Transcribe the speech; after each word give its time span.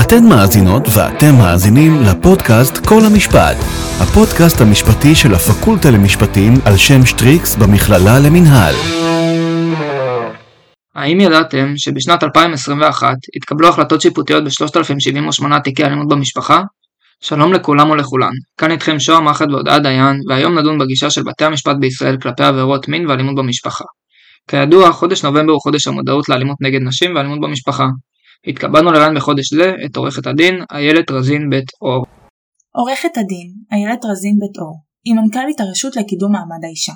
אתן 0.00 0.24
מאזינות 0.28 0.82
ואתם 0.96 1.34
מאזינים 1.38 1.92
לפודקאסט 2.02 2.86
כל 2.86 3.00
המשפט, 3.06 3.56
הפודקאסט 4.02 4.60
המשפטי 4.60 5.14
של 5.14 5.34
הפקולטה 5.34 5.90
למשפטים 5.90 6.52
על 6.66 6.76
שם 6.76 7.06
שטריקס 7.06 7.56
במכללה 7.56 8.18
למינהל. 8.26 8.74
האם 10.94 11.20
ידעתם 11.20 11.72
שבשנת 11.76 12.22
2021 12.22 13.16
התקבלו 13.36 13.68
החלטות 13.68 14.00
שיפוטיות 14.00 14.44
ב-3078 14.44 15.60
תיקי 15.64 15.84
אלימות 15.84 16.08
במשפחה? 16.08 16.62
שלום 17.20 17.52
לכולם 17.52 17.90
ולכולן, 17.90 18.32
כאן 18.58 18.70
איתכם 18.70 18.98
שוהם 18.98 19.28
מחט 19.28 19.46
והודעה 19.50 19.78
דיין, 19.78 20.20
והיום 20.28 20.58
נדון 20.58 20.78
בגישה 20.78 21.10
של 21.10 21.22
בתי 21.22 21.44
המשפט 21.44 21.76
בישראל 21.80 22.16
כלפי 22.16 22.44
עבירות 22.44 22.88
מין 22.88 23.06
ואלימות 23.06 23.34
במשפחה. 23.34 23.84
כידוע, 24.48 24.92
חודש 24.92 25.24
נובמבר 25.24 25.52
הוא 25.52 25.60
חודש 25.60 25.86
המודעות 25.86 26.28
לאלימות 26.28 26.56
נגד 26.60 26.80
נשים 26.82 27.16
ואלימות 27.16 27.40
במשפחה. 27.40 27.86
התקבלנו 28.46 28.92
לראיין 28.92 29.14
בחודש 29.16 29.54
זה 29.54 29.72
את 29.86 29.96
עורכת 29.96 30.26
הדין 30.26 30.54
איילת 30.72 31.10
רזין 31.10 31.50
בית 31.50 31.70
אור. 31.82 32.04
עורכת 32.74 33.16
הדין 33.16 33.48
איילת 33.72 34.04
רזין 34.04 34.36
בית 34.38 34.56
אור 34.58 34.76
היא 35.04 35.14
מנכ"לית 35.14 35.60
הרשות 35.60 35.96
לקידום 35.96 36.32
מעמד 36.32 36.64
האישה. 36.64 36.92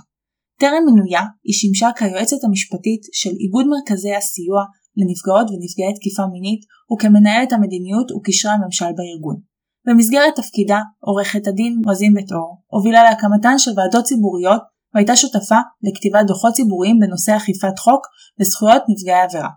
טרם 0.60 0.82
מינויה 0.86 1.24
היא 1.46 1.55
שימשה 1.58 1.88
כיועצת 1.98 2.41
המשפטית 2.45 3.02
של 3.20 3.34
איגוד 3.42 3.66
מרכזי 3.72 4.14
הסיוע 4.14 4.60
לנפגעות 4.98 5.46
ונפגעי 5.50 5.95
תקיפה 5.98 6.24
מינית 6.32 6.62
וכמנהלת 6.91 7.52
המדיניות 7.52 8.08
וקשרי 8.12 8.52
הממשל 8.52 8.91
בארגון. 8.98 9.36
במסגרת 9.86 10.34
תפקידה, 10.36 10.80
עורכת 11.08 11.46
הדין 11.46 11.72
רזין 11.88 12.14
בית 12.14 12.30
אור 12.33 12.50
הובילה 12.74 13.02
להקמתן 13.02 13.58
של 13.58 13.70
ועדות 13.77 14.05
ציבוריות 14.05 14.62
והייתה 14.94 15.16
שותפה 15.16 15.60
לכתיבת 15.86 16.24
דוחות 16.27 16.52
ציבוריים 16.55 16.96
בנושא 16.98 17.36
אכיפת 17.36 17.78
חוק 17.78 18.02
וזכויות 18.41 18.83
נפגעי 18.88 19.22
עבירה. 19.27 19.52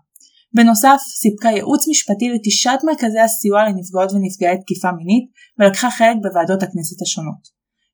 בנוסף, 0.54 1.00
סיפקה 1.22 1.50
ייעוץ 1.50 1.88
משפטי 1.90 2.30
לתשעת 2.30 2.84
מרכזי 2.84 3.20
הסיוע 3.20 3.64
לנפגעות 3.64 4.12
ונפגעי 4.12 4.58
תקיפה 4.62 4.92
מינית 4.98 5.26
ולקחה 5.60 5.90
חלק 5.92 6.18
בוועדות 6.24 6.64
הכנסת 6.64 7.02
השונות. 7.02 7.44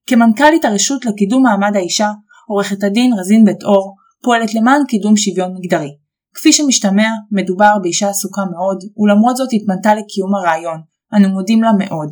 כמנכ"לית 0.07 0.65
הרשות 0.65 1.05
לקידום 1.05 1.43
מעמד 1.43 1.75
האישה, 1.75 2.09
עורכת 2.47 2.83
הדין 2.83 3.13
רזין 3.19 3.45
בית 3.45 3.63
אור 3.63 3.95
פועלת 4.23 4.53
למען 4.53 4.81
קידום 4.87 5.17
שוויון 5.17 5.51
מגדרי. 5.57 5.91
כפי 6.33 6.53
שמשתמע, 6.53 7.09
מדובר 7.31 7.73
באישה 7.81 8.09
עסוקה 8.09 8.41
מאוד, 8.51 8.79
ולמרות 8.97 9.35
זאת 9.37 9.49
התמנתה 9.53 9.95
לקיום 9.95 10.35
הרעיון, 10.35 10.79
אנו 11.13 11.29
מודים 11.29 11.63
לה 11.63 11.71
מאוד. 11.79 12.09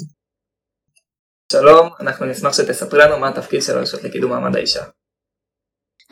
שלום, 1.52 1.90
אנחנו 2.00 2.26
נשמח 2.26 2.54
שתספרי 2.54 3.00
לנו 3.00 3.20
מה 3.20 3.30
התפקיד 3.30 3.62
של 3.62 3.78
הרשות 3.78 4.04
לקידום 4.04 4.32
מעמד 4.32 4.56
האישה. 4.56 4.84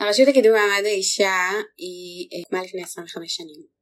הרשות 0.00 0.28
לקידום 0.28 0.52
מעמד 0.52 0.84
האישה 0.84 1.36
היא 1.78 2.40
הוקמה 2.42 2.62
לפני 2.62 2.82
25 2.82 3.36
שנים. 3.36 3.73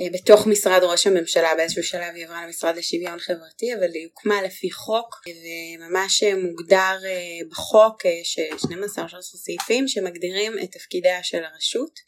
אה, 0.00 0.06
בתוך 0.12 0.46
משרד 0.46 0.82
ראש 0.82 1.06
הממשלה 1.06 1.54
באיזשהו 1.54 1.82
שלב 1.82 2.14
היא 2.14 2.24
עברה 2.24 2.46
למשרד 2.46 2.76
לשוויון 2.76 3.18
חברתי 3.18 3.74
אבל 3.78 3.94
היא 3.94 4.06
הוקמה 4.06 4.42
לפי 4.42 4.70
חוק 4.70 5.14
וממש 5.26 6.22
מוגדר 6.22 6.98
אה, 7.04 7.48
בחוק 7.50 8.04
יש 8.04 8.38
12 8.56 9.06
סעיפים 9.22 9.88
שמגדירים 9.88 10.58
את 10.62 10.72
תפקידיה 10.72 11.22
של 11.22 11.44
הרשות. 11.44 12.00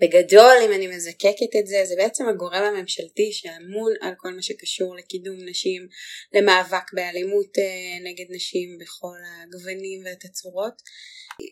בגדול 0.00 0.54
אם 0.66 0.72
אני 0.72 0.86
מזקקת 0.86 1.56
את 1.60 1.66
זה 1.66 1.84
זה 1.84 1.94
בעצם 1.98 2.28
הגורם 2.28 2.62
הממשלתי 2.62 3.32
שאמון 3.32 3.92
על 4.00 4.14
כל 4.16 4.34
מה 4.34 4.42
שקשור 4.42 4.96
לקידום 4.96 5.36
נשים 5.48 5.88
למאבק 6.34 6.92
באלימות 6.92 7.58
אה, 7.58 8.10
נגד 8.10 8.24
נשים 8.30 8.78
בכל 8.80 9.16
הגוונים 9.42 10.02
והתצורות 10.04 10.82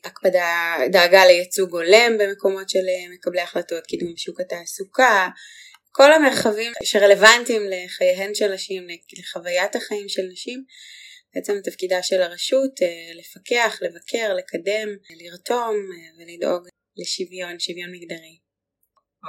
הקפדה 0.05 0.77
דאגה 0.93 1.27
לייצוג 1.27 1.71
הולם 1.73 2.19
במקומות 2.19 2.71
של 2.71 2.79
מקבלי 3.15 3.41
החלטות 3.41 3.87
קידום 3.87 4.17
שוק 4.17 4.41
התעסוקה 4.41 5.29
כל 5.93 6.13
המרחבים 6.13 6.73
שרלוונטיים 6.85 7.63
לחייהן 7.71 8.35
של 8.35 8.53
נשים, 8.53 8.87
לחוויית 9.19 9.77
החיים 9.77 10.09
של 10.09 10.23
נשים, 10.33 10.65
בעצם 11.35 11.53
תפקידה 11.65 12.03
של 12.03 12.23
הרשות 12.23 12.83
אה, 12.83 13.11
לפקח, 13.15 13.79
לבקר, 13.83 14.35
לקדם, 14.35 14.89
לרתום 15.21 15.75
אה, 15.93 16.09
ולדאוג 16.19 16.69
לשוויון, 16.97 17.59
שוויון 17.59 17.91
מגדרי. 17.93 18.39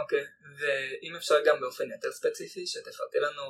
אוקיי, 0.01 0.23
okay. 0.23 0.27
ואם 0.59 1.15
אפשר 1.15 1.35
גם 1.45 1.59
באופן 1.59 1.83
יותר 1.91 2.11
ספציפי, 2.11 2.67
שתפרטי 2.67 3.17
לנו 3.17 3.45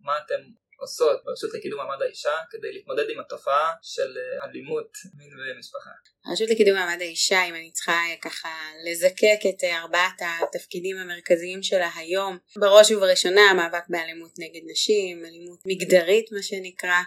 מה 0.00 0.12
אתם 0.26 0.40
עושות 0.80 1.24
ברשות 1.24 1.54
לקידום 1.54 1.78
מעמד 1.80 2.02
האישה 2.02 2.36
כדי 2.50 2.72
להתמודד 2.72 3.10
עם 3.10 3.20
התופעה 3.20 3.72
של 3.82 4.18
אה, 4.18 4.44
אלימות 4.48 4.92
מין 5.18 5.30
ומשפחה? 5.38 5.90
הרשות 6.24 6.48
לקידום 6.50 6.74
מעמד 6.74 7.00
האישה, 7.00 7.44
אם 7.44 7.54
אני 7.54 7.70
צריכה 7.72 7.92
אה, 7.92 8.16
ככה 8.22 8.48
לזקק 8.86 9.40
את 9.48 9.64
אה, 9.64 9.78
ארבעת 9.78 10.22
התפקידים 10.42 10.96
המרכזיים 10.96 11.62
שלה 11.62 11.90
היום, 11.96 12.38
בראש 12.56 12.90
ובראשונה 12.90 13.40
המאבק 13.50 13.84
באלימות 13.88 14.32
נגד 14.38 14.60
נשים, 14.70 15.24
אלימות 15.24 15.60
מגדרית 15.66 16.32
מה 16.32 16.42
שנקרא, 16.42 17.00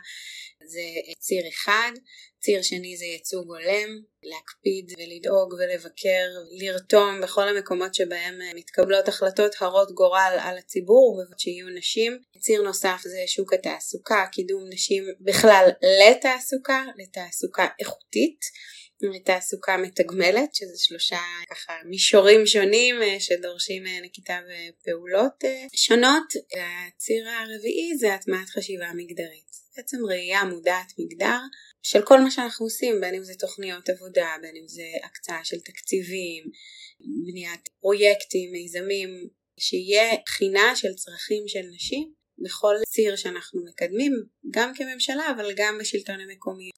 זה 0.66 0.82
ציר 1.20 1.44
אחד, 1.50 1.92
ציר 2.40 2.62
שני 2.62 2.98
זה 2.98 3.06
ייצוג 3.06 3.48
הולם, 3.48 3.90
להקפיד 4.24 4.92
ולדאוג 4.98 5.54
ולבקר, 5.54 6.28
לרתום 6.60 7.22
בכל 7.22 7.48
המקומות 7.48 7.96
שבהם 7.96 8.40
מתקבלות 8.56 9.08
החלטות 9.08 9.56
הרות 9.60 9.92
גורל 9.92 10.38
על 10.40 10.58
הציבור 10.58 11.22
ושיהיו 11.32 11.70
נשים. 11.70 12.20
ציר 12.40 12.62
נוסף 12.62 13.02
זה 13.04 13.24
שוק 13.28 13.54
התעסוקה, 13.54 14.26
קידום 14.32 14.64
נשים 14.70 15.04
בכלל 15.22 15.70
לתעסוקה, 16.10 16.84
לתעסוקה 16.98 17.68
איכותית. 17.80 18.40
לתעסוקה 19.12 19.78
מתגמלת 19.78 20.56
שזה 20.56 20.74
שלושה 20.78 21.20
ככה 21.50 21.74
מישורים 21.86 22.46
שונים 22.46 23.02
אה, 23.02 23.20
שדורשים 23.20 23.88
אה, 23.88 24.00
נקיטה 24.04 24.40
ופעולות 24.44 25.44
אה, 25.46 25.66
שונות. 25.76 26.34
הציר 26.88 27.30
הרביעי 27.30 27.98
זה 27.98 28.14
הטמעת 28.14 28.50
חשיבה 28.50 28.94
מגדרית. 28.96 29.53
בעצם 29.78 29.98
ראייה 30.10 30.44
מודעת 30.44 30.94
מגדר 31.00 31.40
של 31.84 32.02
כל 32.06 32.20
מה 32.20 32.32
שאנחנו 32.32 32.66
עושים, 32.66 33.02
בין 33.02 33.16
אם 33.16 33.24
זה 33.24 33.34
תוכניות 33.40 33.90
עבודה, 33.90 34.30
בין 34.42 34.56
אם 34.56 34.68
זה 34.68 34.84
הקצאה 35.04 35.46
של 35.46 35.60
תקציבים, 35.60 36.44
בניית 37.26 37.70
פרויקטים, 37.82 38.52
מיזמים, 38.52 39.10
שיהיה 39.60 40.18
בחינה 40.26 40.76
של 40.76 40.94
צרכים 40.94 41.44
של 41.48 41.66
נשים 41.76 42.14
בכל 42.38 42.76
ציר 42.88 43.16
שאנחנו 43.16 43.64
מקדמים, 43.66 44.14
גם 44.52 44.72
כממשלה 44.76 45.32
אבל 45.36 45.54
גם 45.56 45.78
בשלטון 45.80 46.20
המקומי. 46.20 46.70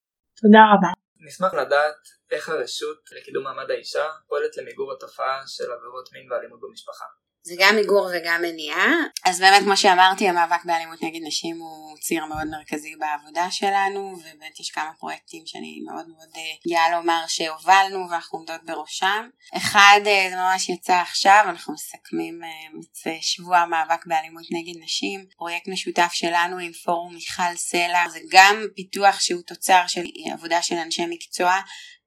תודה 0.41 0.59
רבה. 0.73 0.91
נשמח 1.27 1.53
לדעת 1.53 2.01
איך 2.31 2.49
הרשות 2.49 2.99
לקידום 3.11 3.43
מעמד 3.43 3.71
האישה 3.71 4.05
פועלת 4.27 4.57
למיגור 4.57 4.93
התופעה 4.93 5.43
של 5.47 5.71
עבירות 5.71 6.09
מין 6.13 6.31
ואלימות 6.31 6.59
במשפחה. 6.61 7.05
זה 7.47 7.55
גם 7.59 7.75
מיגור 7.75 8.09
וגם 8.13 8.41
מניעה. 8.41 8.91
אז 9.25 9.39
באמת 9.39 9.63
כמו 9.63 9.77
שאמרתי 9.77 10.29
המאבק 10.29 10.65
באלימות 10.65 11.03
נגד 11.03 11.19
נשים 11.23 11.57
הוא 11.59 11.97
ציר 11.97 12.25
מאוד 12.25 12.47
מרכזי 12.47 12.95
בעבודה 12.99 13.51
שלנו 13.51 14.15
ובאמת 14.17 14.59
יש 14.59 14.69
כמה 14.69 14.91
פרויקטים 14.99 15.43
שאני 15.45 15.81
מאוד 15.85 16.07
מאוד 16.09 16.29
אה, 16.37 16.69
גאה 16.69 16.97
לומר 16.97 17.23
שהובלנו 17.27 18.09
ואנחנו 18.09 18.39
עומדות 18.39 18.63
בראשם. 18.63 19.29
אחד 19.57 19.99
אה, 20.05 20.27
זה 20.29 20.35
ממש 20.35 20.69
יצא 20.69 20.93
עכשיו 20.93 21.45
אנחנו 21.49 21.73
מסכמים 21.73 22.43
אה, 22.43 22.79
את 22.79 23.23
שבוע 23.23 23.57
המאבק 23.57 24.05
באלימות 24.05 24.45
נגד 24.51 24.83
נשים 24.83 25.25
פרויקט 25.37 25.67
משותף 25.67 26.09
שלנו 26.13 26.57
עם 26.57 26.71
פורום 26.73 27.13
מיכל 27.13 27.55
סלע 27.55 28.09
זה 28.09 28.19
גם 28.29 28.55
פיתוח 28.75 29.19
שהוא 29.19 29.41
תוצר 29.41 29.81
של 29.87 30.03
עבודה 30.33 30.61
של 30.61 30.75
אנשי 30.75 31.05
מקצוע 31.09 31.59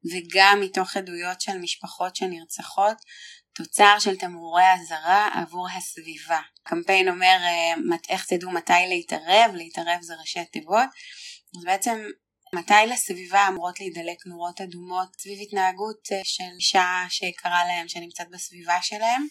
וגם 0.04 0.58
מתוך 0.60 0.96
עדויות 0.96 1.40
של 1.40 1.58
משפחות 1.58 2.16
שנרצחות 2.16 2.96
תוצר 3.52 3.96
של 3.98 4.16
תמרורי 4.16 4.62
אזהרה 4.74 5.28
עבור 5.34 5.68
הסביבה. 5.76 6.40
קמפיין 6.62 7.08
אומר 7.08 7.36
אה, 7.40 7.96
איך 8.08 8.26
תדעו 8.26 8.50
מתי 8.50 8.72
להתערב, 8.88 9.50
להתערב 9.54 9.98
זה 10.00 10.14
ראשי 10.20 10.44
תיבות. 10.44 10.88
אז 11.58 11.64
בעצם 11.64 11.98
מתי 12.54 12.86
לסביבה 12.86 13.48
אמורות 13.48 13.80
להידלק 13.80 14.26
נורות 14.26 14.60
אדומות 14.60 15.08
סביב 15.20 15.38
התנהגות 15.42 16.08
אה, 16.12 16.20
של 16.24 16.44
אישה 16.56 16.86
שיקרה 17.08 17.64
להם, 17.64 17.88
שנמצאת 17.88 18.30
בסביבה 18.30 18.78
שלהם. 18.82 19.26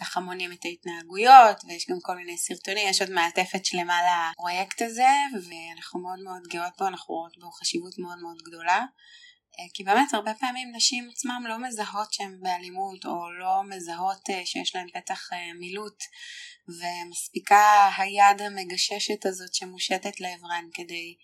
ככה 0.00 0.20
מונים 0.20 0.52
את 0.52 0.64
ההתנהגויות 0.64 1.64
ויש 1.64 1.86
גם 1.90 1.96
כל 2.02 2.16
מיני 2.16 2.38
סרטונים, 2.38 2.88
יש 2.88 3.00
עוד 3.00 3.10
מעטפת 3.10 3.64
שלמה 3.64 4.00
לפרויקט 4.32 4.82
הזה 4.82 5.08
ואנחנו 5.32 6.00
מאוד 6.00 6.18
מאוד 6.24 6.42
גאות 6.50 6.72
בו, 6.78 6.86
אנחנו 6.86 7.14
רואות 7.14 7.38
בו 7.40 7.50
חשיבות 7.50 7.98
מאוד 7.98 8.18
מאוד 8.22 8.36
גדולה. 8.46 8.84
אה, 9.60 9.64
כי 9.74 9.84
באמת 9.84 10.14
הרבה 10.14 10.34
פעמים 10.34 10.72
נשים 10.76 11.08
עצמם 11.12 11.44
לא 11.48 11.58
מזהות 11.58 12.12
שהן 12.12 12.40
באלימות 12.40 13.04
או 13.04 13.30
לא 13.30 13.62
מזהות 13.68 14.30
אה, 14.30 14.46
שיש 14.46 14.74
להן 14.74 14.88
פתח 14.94 15.32
אה, 15.32 15.52
מילוט 15.58 16.02
ומספיקה 16.68 17.90
היד 17.98 18.42
המגששת 18.42 19.26
הזאת 19.26 19.54
שמושטת 19.54 20.20
לעברן 20.20 20.64
כדי 20.74 21.16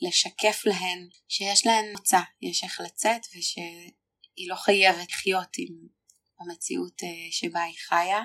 לשקף 0.00 0.62
להן 0.66 1.08
שיש 1.28 1.66
להן 1.66 1.92
מוצא, 1.92 2.20
יש 2.42 2.64
איך 2.64 2.80
לצאת 2.80 3.20
ושהיא 3.26 4.48
לא 4.48 4.54
חייבת 4.54 5.10
לחיות 5.10 5.48
עם 5.58 5.74
המציאות 6.40 7.02
שבה 7.30 7.62
היא 7.62 7.76
חיה, 7.88 8.22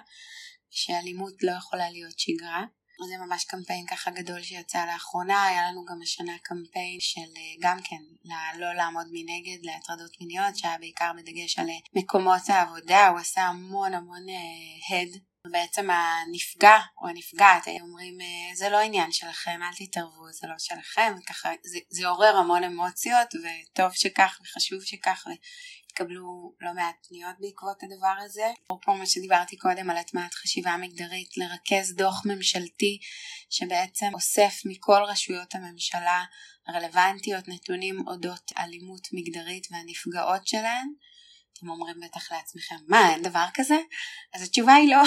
שאלימות 0.69 1.33
לא 1.43 1.51
יכולה 1.51 1.89
להיות 1.89 2.19
שגרה. 2.19 2.65
זה 3.05 3.17
ממש 3.25 3.45
קמפיין 3.45 3.85
ככה 3.85 4.11
גדול 4.11 4.41
שיצא 4.41 4.85
לאחרונה, 4.85 5.45
היה 5.45 5.71
לנו 5.71 5.85
גם 5.85 6.01
השנה 6.01 6.37
קמפיין 6.43 6.99
של 6.99 7.19
אה, 7.37 7.55
גם 7.59 7.77
כן 7.83 8.01
לא 8.59 8.73
לעמוד 8.73 9.07
מנגד 9.11 9.65
להטרדות 9.65 10.21
מיניות 10.21 10.57
שהיה 10.57 10.77
בעיקר 10.77 11.11
בדגש 11.17 11.59
על 11.59 11.69
אה, 11.69 11.75
מקומות 11.95 12.49
העבודה, 12.49 13.07
הוא 13.07 13.19
עשה 13.19 13.41
המון 13.41 13.93
המון 13.93 14.25
הד 14.89 15.21
בעצם 15.51 15.87
הנפגע 15.89 16.77
או 17.01 17.07
הנפגעת 17.07 17.67
אומרים 17.81 18.17
זה 18.53 18.69
לא 18.69 18.77
עניין 18.77 19.11
שלכם 19.11 19.59
אל 19.63 19.85
תתערבו 19.85 20.31
זה 20.31 20.47
לא 20.47 20.53
שלכם 20.57 21.13
וככה 21.17 21.49
זה, 21.63 21.79
זה 21.89 22.07
עורר 22.07 22.35
המון 22.37 22.63
אמוציות 22.63 23.27
וטוב 23.35 23.91
שכך 23.93 24.39
וחשוב 24.41 24.83
שכך 24.83 25.27
התקבלו 26.01 26.53
לא 26.61 26.73
מעט 26.75 26.95
פניות 27.07 27.35
בעקבות 27.39 27.83
הדבר 27.83 28.15
הזה. 28.25 28.51
אפרופו 28.65 28.93
מה 28.93 29.05
שדיברתי 29.05 29.57
קודם 29.57 29.89
על 29.89 29.97
הטמעת 29.97 30.33
חשיבה 30.33 30.77
מגדרית, 30.77 31.37
לרכז 31.37 31.95
דוח 31.95 32.25
ממשלתי 32.25 32.99
שבעצם 33.49 34.05
אוסף 34.13 34.53
מכל 34.65 35.01
רשויות 35.07 35.55
הממשלה 35.55 36.23
הרלוונטיות 36.67 37.47
נתונים 37.47 38.07
אודות 38.07 38.51
אלימות 38.57 39.07
מגדרית 39.13 39.67
והנפגעות 39.71 40.47
שלהן. 40.47 40.87
אתם 41.53 41.69
אומרים 41.69 41.99
בטח 41.99 42.31
לעצמכם, 42.31 42.75
מה, 42.87 43.09
אין 43.09 43.21
דבר 43.21 43.45
כזה? 43.53 43.77
אז 44.33 44.43
התשובה 44.43 44.73
היא 44.73 44.89
לא. 44.89 45.01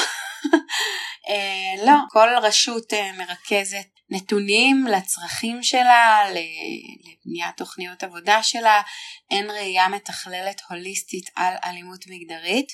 אה, 1.29 1.87
לא, 1.87 1.97
כל 2.11 2.29
רשות 2.43 2.93
אה, 2.93 3.13
מרכזת 3.13 4.00
נתונים 4.11 4.87
לצרכים 4.87 5.63
שלה, 5.63 6.25
לבניית 6.29 7.57
תוכניות 7.57 8.03
עבודה 8.03 8.43
שלה, 8.43 8.83
אין 9.31 9.51
ראייה 9.51 9.89
מתכללת 9.89 10.61
הוליסטית 10.71 11.31
על 11.37 11.55
אלימות 11.65 12.05
מגדרית. 12.09 12.73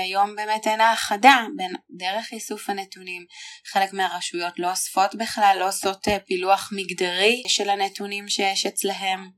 היום 0.00 0.36
באמת 0.36 0.66
אין 0.66 0.80
האחדה 0.80 1.46
בין 1.56 1.74
דרך 1.90 2.32
איסוף 2.32 2.70
הנתונים, 2.70 3.26
חלק 3.72 3.92
מהרשויות 3.92 4.58
לא 4.58 4.70
אוספות 4.70 5.14
בכלל, 5.14 5.56
לא 5.60 5.68
עושות 5.68 6.08
אה, 6.08 6.18
פילוח 6.20 6.70
מגדרי 6.72 7.42
של 7.48 7.70
הנתונים 7.70 8.28
שיש 8.28 8.66
אצלהם. 8.66 9.30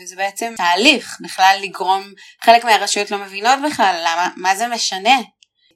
וזה 0.00 0.16
בעצם 0.16 0.54
תהליך 0.56 1.18
בכלל 1.24 1.58
לגרום, 1.62 2.12
חלק 2.44 2.64
מהרשויות 2.64 3.10
לא 3.10 3.18
מבינות 3.18 3.58
בכלל 3.66 4.00
למה, 4.00 4.28
מה 4.36 4.56
זה 4.56 4.68
משנה 4.68 5.18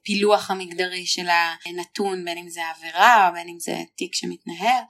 הפילוח 0.05 0.51
המגדרי 0.51 1.05
של 1.05 1.27
הנתון, 1.65 2.25
בין 2.25 2.37
אם 2.37 2.49
זה 2.49 2.61
עבירה 2.69 3.31
בין 3.33 3.49
אם 3.49 3.59
זה 3.59 3.77
תיק 3.95 4.15
שמתנהל. 4.15 4.83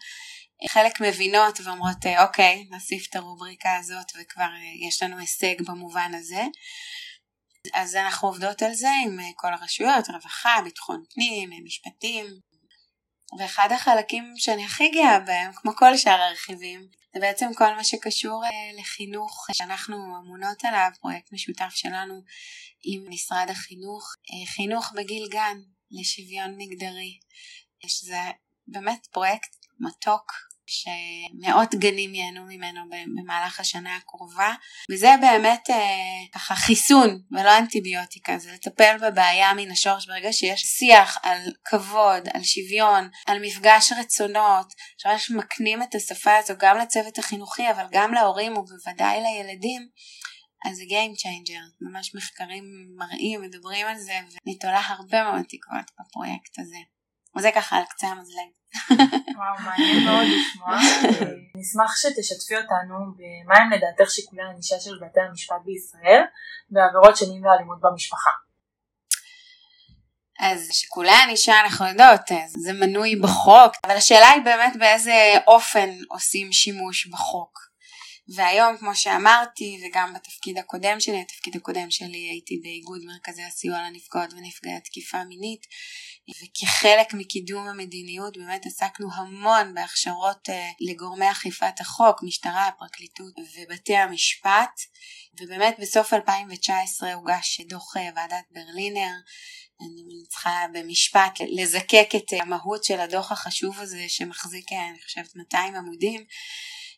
חלק 0.69 1.01
מבינות 1.01 1.59
ואומרות 1.63 2.05
אוקיי 2.21 2.67
נוסיף 2.71 3.07
את 3.09 3.15
הרובריקה 3.15 3.75
הזאת 3.75 4.11
וכבר 4.21 4.49
יש 4.87 5.03
לנו 5.03 5.17
הישג 5.17 5.61
במובן 5.67 6.11
הזה. 6.13 6.43
אז 7.73 7.95
אנחנו 7.95 8.27
עובדות 8.27 8.61
על 8.61 8.73
זה 8.73 8.89
עם 9.05 9.17
כל 9.35 9.53
הרשויות, 9.53 10.09
רווחה, 10.09 10.55
ביטחון 10.63 11.03
פנים, 11.13 11.49
משפטים. 11.65 12.25
ואחד 13.39 13.71
החלקים 13.71 14.33
שאני 14.37 14.65
הכי 14.65 14.89
גאה 14.89 15.19
בהם, 15.19 15.53
כמו 15.53 15.75
כל 15.75 15.97
שאר 15.97 16.21
הרכיבים, 16.21 16.87
זה 17.13 17.19
בעצם 17.19 17.53
כל 17.55 17.75
מה 17.75 17.83
שקשור 17.83 18.45
אה, 18.45 18.79
לחינוך 18.79 19.47
שאנחנו 19.53 19.95
אמונות 19.95 20.65
עליו, 20.65 20.89
פרויקט 21.01 21.33
משותף 21.33 21.69
שלנו 21.75 22.21
עם 22.83 23.05
משרד 23.09 23.47
החינוך, 23.49 24.13
אה, 24.31 24.51
חינוך 24.51 24.91
בגיל 24.95 25.27
גן 25.31 25.57
לשוויון 25.91 26.55
מגדרי, 26.57 27.19
שזה 27.87 28.21
באמת 28.67 29.07
פרויקט 29.11 29.55
מתוק 29.79 30.31
שמאות 30.67 31.75
גנים 31.75 32.15
ייהנו 32.15 32.45
ממנו 32.45 32.81
במהלך 32.89 33.59
השנה 33.59 33.95
הקרובה. 33.95 34.53
וזה 34.91 35.09
באמת 35.21 35.69
אה, 35.69 35.75
ככה 36.33 36.55
חיסון 36.55 37.21
ולא 37.31 37.57
אנטיביוטיקה 37.57 38.37
זה 38.37 38.51
לטפל 38.51 38.97
בבעיה 39.01 39.53
מן 39.53 39.71
השורש. 39.71 40.07
ברגע 40.07 40.33
שיש 40.33 40.61
שיח 40.61 41.17
על 41.23 41.39
כבוד 41.65 42.27
על 42.33 42.43
שוויון 42.43 43.09
על 43.27 43.39
מפגש 43.41 43.91
רצונות 43.99 44.73
שממש 44.97 45.31
מקנים 45.31 45.83
את 45.83 45.95
השפה 45.95 46.37
הזו 46.37 46.53
גם 46.59 46.77
לצוות 46.77 47.17
החינוכי 47.17 47.71
אבל 47.71 47.85
גם 47.91 48.13
להורים 48.13 48.57
ובוודאי 48.57 49.21
לילדים 49.21 49.87
אז 50.65 50.77
זה 50.77 50.83
Game 50.83 51.15
Changer, 51.21 51.63
ממש 51.81 52.15
מחקרים 52.15 52.63
מראים, 52.97 53.41
מדברים 53.41 53.87
על 53.87 53.97
זה, 53.97 54.13
ואני 54.13 54.57
תולה 54.57 54.81
הרבה 54.87 55.23
מאוד 55.23 55.45
תקוות 55.49 55.91
בפרויקט 55.99 56.59
הזה. 56.59 56.77
וזה 57.37 57.49
ככה 57.55 57.75
על 57.77 57.83
קצה 57.89 58.07
המזלג. 58.07 58.51
וואו, 59.37 59.65
מעניין 59.65 60.05
מאוד 60.05 60.25
לשמוע. 60.25 60.77
נשמח 61.59 61.95
שתשתפי 61.97 62.55
אותנו 62.57 62.95
במהם 63.17 63.71
לדעתך 63.71 64.11
שיקולי 64.11 64.41
הענישה 64.41 64.79
של 64.79 64.91
בתי 65.01 65.19
המשפט 65.29 65.61
בישראל 65.65 66.21
בעבירות 66.69 67.17
שנים 67.17 67.45
ואלימות 67.45 67.77
במשפחה. 67.81 68.31
אז 70.39 70.69
שיקולי 70.71 71.11
הענישה 71.11 71.61
אנחנו 71.63 71.87
יודעות, 71.87 72.21
זה 72.47 72.73
מנוי 72.73 73.15
בחוק, 73.15 73.73
אבל 73.83 73.97
השאלה 73.97 74.29
היא 74.29 74.43
באמת 74.43 74.73
באיזה 74.79 75.33
אופן 75.47 75.89
עושים 76.09 76.53
שימוש 76.53 77.07
בחוק. 77.07 77.65
והיום 78.35 78.77
כמו 78.77 78.95
שאמרתי 78.95 79.77
וגם 79.83 80.13
בתפקיד 80.13 80.57
הקודם 80.57 80.99
שלי, 80.99 81.21
התפקיד 81.21 81.55
הקודם 81.55 81.91
שלי 81.91 82.17
הייתי 82.17 82.59
באיגוד 82.63 83.01
מרכזי 83.05 83.43
הסיוע 83.43 83.77
לנפגעות 83.77 84.33
ונפגעי 84.33 84.75
התקיפה 84.75 85.23
מינית 85.23 85.65
וכחלק 86.29 87.13
מקידום 87.13 87.67
המדיניות 87.67 88.37
באמת 88.37 88.65
עסקנו 88.65 89.07
המון 89.13 89.73
בהכשרות 89.73 90.49
אה, 90.49 90.69
לגורמי 90.79 91.31
אכיפת 91.31 91.79
החוק, 91.79 92.23
משטרה, 92.23 92.69
פרקליטות 92.79 93.33
ובתי 93.37 93.95
המשפט 93.95 94.81
ובאמת 95.41 95.75
בסוף 95.79 96.13
2019 96.13 97.13
הוגש 97.13 97.61
דוח 97.61 97.97
אה, 97.97 98.09
ועדת 98.15 98.45
ברלינר. 98.51 99.11
אני 99.81 100.25
צריכה 100.29 100.65
במשפט 100.73 101.39
לזקק 101.49 102.09
את 102.15 102.33
המהות 102.41 102.83
של 102.83 102.99
הדוח 102.99 103.31
החשוב 103.31 103.79
הזה 103.79 104.05
שמחזיק 104.07 104.71
אה, 104.71 104.89
אני 104.89 105.01
חושבת 105.03 105.35
200 105.35 105.75
עמודים 105.75 106.25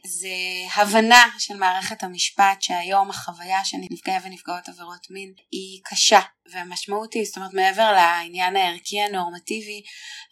זה 0.05 0.29
הבנה 0.75 1.23
של 1.39 1.57
מערכת 1.57 2.03
המשפט 2.03 2.61
שהיום 2.61 3.09
החוויה 3.09 3.65
של 3.65 3.77
נפגעי 3.91 4.17
ונפגעות 4.23 4.69
עבירות 4.69 5.07
מין 5.09 5.33
היא 5.51 5.81
קשה 5.83 6.19
והמשמעות 6.51 7.13
היא, 7.13 7.25
זאת 7.25 7.37
אומרת 7.37 7.53
מעבר 7.53 7.91
לעניין 7.91 8.55
הערכי 8.55 9.01
הנורמטיבי, 9.01 9.81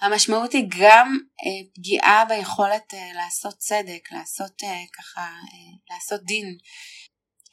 המשמעות 0.02 0.54
היא 0.54 0.66
גם 0.80 1.18
אה, 1.46 1.70
פגיעה 1.76 2.26
ביכולת 2.26 2.94
אה, 2.94 3.12
לעשות 3.14 3.58
צדק, 3.58 4.12
לעשות 4.12 4.64
אה, 4.64 4.84
ככה, 4.98 5.22
אה, 5.22 5.96
לעשות 5.96 6.24
דין. 6.24 6.58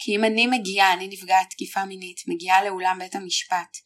כי 0.04 0.16
אם 0.16 0.24
אני 0.24 0.46
מגיעה, 0.46 0.92
אני 0.92 1.08
נפגעת 1.08 1.50
תקיפה 1.50 1.84
מינית, 1.84 2.20
מגיעה 2.26 2.64
לאולם 2.64 2.96
בית 2.98 3.14
המשפט, 3.14 3.76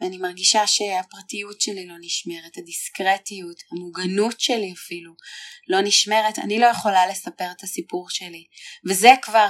ואני 0.00 0.18
מרגישה 0.18 0.66
שהפרטיות 0.66 1.60
שלי 1.60 1.86
לא 1.86 1.94
נשמרת, 2.00 2.58
הדיסקרטיות, 2.58 3.56
המוגנות 3.72 4.40
שלי 4.40 4.72
אפילו, 4.72 5.12
לא 5.68 5.80
נשמרת, 5.80 6.38
אני 6.38 6.58
לא 6.58 6.66
יכולה 6.66 7.06
לספר 7.06 7.50
את 7.56 7.62
הסיפור 7.62 8.10
שלי. 8.10 8.44
וזה 8.88 9.10
כבר 9.22 9.48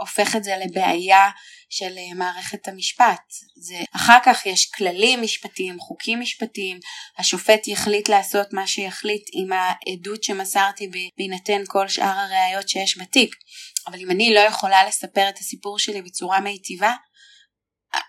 הופך 0.00 0.36
את 0.36 0.44
זה 0.44 0.56
לבעיה 0.56 1.30
של 1.70 1.98
אה, 1.98 2.14
מערכת 2.14 2.68
המשפט. 2.68 3.22
זה, 3.56 3.78
אחר 3.96 4.18
כך 4.24 4.46
יש 4.46 4.70
כללים 4.70 5.22
משפטיים, 5.22 5.80
חוקים 5.80 6.20
משפטיים, 6.20 6.78
השופט 7.18 7.68
יחליט 7.68 8.08
לעשות 8.08 8.52
מה 8.52 8.66
שיחליט 8.66 9.28
עם 9.32 9.48
העדות 9.52 10.24
שמסרתי 10.24 10.90
בהינתן 11.18 11.62
כל 11.66 11.88
שאר 11.88 12.18
הראיות 12.18 12.68
שיש 12.68 12.98
בתיק. 12.98 13.34
אבל 13.86 13.98
אם 14.00 14.10
אני 14.10 14.34
לא 14.34 14.40
יכולה 14.40 14.84
לספר 14.84 15.28
את 15.28 15.38
הסיפור 15.38 15.78
שלי 15.78 16.02
בצורה 16.02 16.40
מיטיבה, 16.40 16.94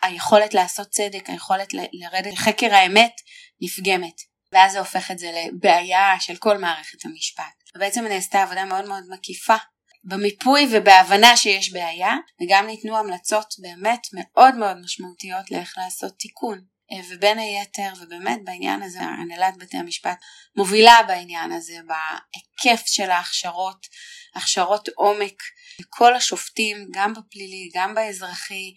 היכולת 0.01 0.53
לעשות 0.53 0.89
צדק, 0.89 1.29
היכולת 1.29 1.73
לרדת 1.73 2.33
לחקר 2.33 2.73
האמת 2.73 3.13
נפגמת. 3.61 4.21
ואז 4.53 4.71
זה 4.71 4.79
הופך 4.79 5.11
את 5.11 5.19
זה 5.19 5.31
לבעיה 5.31 6.15
של 6.19 6.35
כל 6.35 6.57
מערכת 6.57 7.05
המשפט. 7.05 7.43
ובעצם 7.75 8.05
נעשתה 8.07 8.43
עבודה 8.43 8.65
מאוד 8.65 8.87
מאוד 8.87 9.03
מקיפה 9.09 9.55
במיפוי 10.03 10.67
ובהבנה 10.71 11.37
שיש 11.37 11.73
בעיה, 11.73 12.15
וגם 12.41 12.67
ניתנו 12.67 12.97
המלצות 12.97 13.55
באמת 13.59 14.07
מאוד 14.13 14.55
מאוד 14.55 14.77
משמעותיות 14.83 15.51
לאיך 15.51 15.73
לעשות 15.77 16.13
תיקון. 16.19 16.61
אה, 16.91 16.97
ובין 17.09 17.39
היתר, 17.39 17.93
ובאמת 18.01 18.39
בעניין 18.43 18.83
הזה 18.83 18.99
הנהלת 19.01 19.57
בתי 19.57 19.77
המשפט 19.77 20.17
מובילה 20.55 20.97
בעניין 21.07 21.51
הזה, 21.51 21.73
בהיקף 21.73 22.83
של 22.85 23.11
ההכשרות, 23.11 23.87
הכשרות 24.35 24.89
עומק 24.95 25.43
לכל 25.81 26.15
השופטים, 26.15 26.87
גם 26.91 27.13
בפלילי, 27.13 27.69
גם 27.75 27.95
באזרחי, 27.95 28.73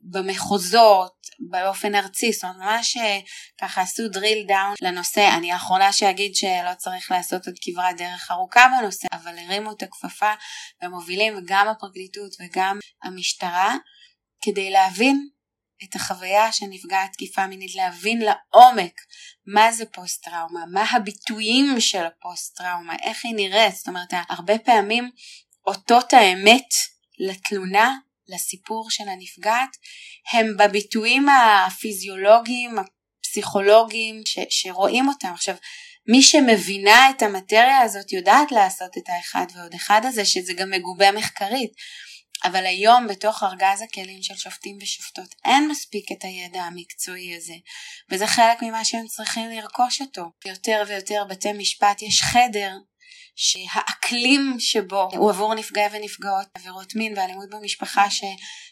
במחוזות, 0.00 1.26
באופן 1.50 1.94
ארצי, 1.94 2.32
זאת 2.32 2.44
אומרת 2.44 2.56
ממש 2.56 2.96
אה, 2.96 3.18
ככה 3.60 3.80
עשו 3.80 4.02
drill 4.02 4.50
down 4.50 4.74
לנושא, 4.82 5.28
אני 5.38 5.52
האחרונה 5.52 5.92
שאגיד 5.92 6.34
שלא 6.34 6.74
צריך 6.78 7.10
לעשות 7.10 7.46
עוד 7.46 7.56
כברת 7.62 7.96
דרך 7.96 8.30
ארוכה 8.30 8.66
בנושא, 8.78 9.08
אבל 9.12 9.38
הרימו 9.38 9.72
את 9.72 9.82
הכפפה 9.82 10.32
ומובילים 10.82 11.34
גם 11.44 11.68
הפרקליטות 11.68 12.30
וגם 12.40 12.78
המשטרה 13.04 13.76
כדי 14.44 14.70
להבין 14.70 15.28
את 15.84 15.94
החוויה 15.94 16.52
של 16.52 16.66
נפגעת 16.70 17.12
תקיפה 17.12 17.46
מינית, 17.46 17.74
להבין 17.74 18.22
לעומק 18.22 19.00
מה 19.46 19.72
זה 19.72 19.86
פוסט 19.86 20.24
טראומה, 20.24 20.60
מה 20.72 20.84
הביטויים 20.92 21.80
של 21.80 22.04
הפוסט 22.04 22.56
טראומה, 22.56 22.96
איך 23.02 23.24
היא 23.24 23.34
נראית, 23.34 23.74
זאת 23.74 23.88
אומרת 23.88 24.12
הרבה 24.28 24.58
פעמים 24.58 25.10
אותות 25.66 26.12
האמת 26.12 26.68
לתלונה, 27.18 27.94
לסיפור 28.28 28.90
של 28.90 29.04
הנפגעת, 29.08 29.76
הם 30.32 30.56
בביטויים 30.56 31.26
הפיזיולוגיים, 31.28 32.76
הפסיכולוגיים 33.20 34.22
ש, 34.26 34.38
שרואים 34.48 35.08
אותם. 35.08 35.32
עכשיו, 35.34 35.54
מי 36.08 36.22
שמבינה 36.22 37.10
את 37.10 37.22
המטריה 37.22 37.80
הזאת 37.80 38.12
יודעת 38.12 38.52
לעשות 38.52 38.98
את 38.98 39.08
האחד 39.08 39.46
ועוד 39.54 39.74
אחד 39.74 40.00
הזה, 40.04 40.24
שזה 40.24 40.52
גם 40.52 40.70
מגובה 40.70 41.12
מחקרית. 41.12 41.72
אבל 42.44 42.66
היום 42.66 43.06
בתוך 43.06 43.42
ארגז 43.42 43.82
הכלים 43.82 44.22
של 44.22 44.36
שופטים 44.36 44.78
ושופטות 44.80 45.34
אין 45.44 45.68
מספיק 45.68 46.12
את 46.12 46.24
הידע 46.24 46.62
המקצועי 46.62 47.36
הזה, 47.36 47.54
וזה 48.10 48.26
חלק 48.26 48.62
ממה 48.62 48.84
שהם 48.84 49.06
צריכים 49.06 49.50
לרכוש 49.50 50.00
אותו. 50.00 50.22
יותר 50.44 50.82
ויותר 50.88 51.24
בתי 51.28 51.52
משפט 51.52 52.02
יש 52.02 52.22
חדר 52.22 52.72
שהאקלים 53.36 54.56
שבו 54.58 55.08
הוא 55.12 55.30
עבור 55.30 55.54
נפגעי 55.54 55.86
ונפגעות 55.92 56.46
עבירות 56.54 56.94
מין 56.94 57.18
ואלימות 57.18 57.50
במשפחה 57.50 58.10
ש, 58.10 58.24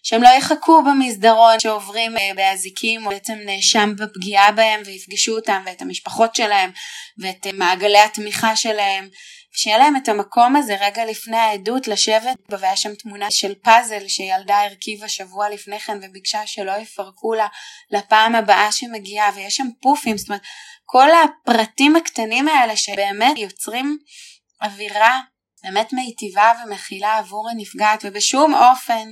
שהם 0.03 0.23
לא 0.23 0.29
יחכו 0.29 0.83
במסדרון 0.83 1.61
שעוברים 1.61 2.17
אה, 2.17 2.31
באזיקים 2.37 3.07
או 3.07 3.11
בעצם 3.11 3.39
נאשם 3.47 3.93
בפגיעה 3.97 4.53
בהם 4.53 4.81
ויפגשו 4.87 5.37
אותם 5.37 5.63
ואת 5.67 5.83
המשפחות 5.83 6.35
שלהם 6.35 6.71
ואת 7.19 7.47
אה, 7.47 7.53
מעגלי 7.53 7.99
התמיכה 7.99 8.57
שלהם. 8.57 9.09
שיהיה 9.55 9.79
להם 9.79 9.97
את 9.97 10.09
המקום 10.09 10.57
הזה 10.57 10.77
רגע 10.81 11.05
לפני 11.05 11.37
העדות 11.37 11.89
לשבת 11.89 12.37
והיה 12.49 12.77
שם 12.77 12.95
תמונה 12.95 13.31
של 13.31 13.55
פאזל 13.55 14.09
שילדה 14.09 14.61
הרכיבה 14.61 15.09
שבוע 15.09 15.49
לפני 15.49 15.81
כן 15.81 15.99
וביקשה 16.03 16.47
שלא 16.47 16.73
יפרקו 16.73 17.35
לה 17.35 17.47
לפעם 17.91 18.35
הבאה 18.35 18.73
שמגיעה 18.73 19.31
ויש 19.35 19.57
שם 19.57 19.69
פופים. 19.83 20.19
זאת 20.19 20.29
אומרת 20.29 20.43
כל 20.85 21.09
הפרטים 21.11 21.97
הקטנים 21.97 22.49
האלה 22.49 22.77
שבאמת 22.77 23.39
יוצרים 23.39 23.99
אווירה 24.63 25.21
באמת 25.63 25.93
מיטיבה 25.93 26.53
ומכילה 26.65 27.19
עבור 27.19 27.51
הנפגעת 27.51 28.01
ובשום 28.05 28.55
אופן 28.55 29.09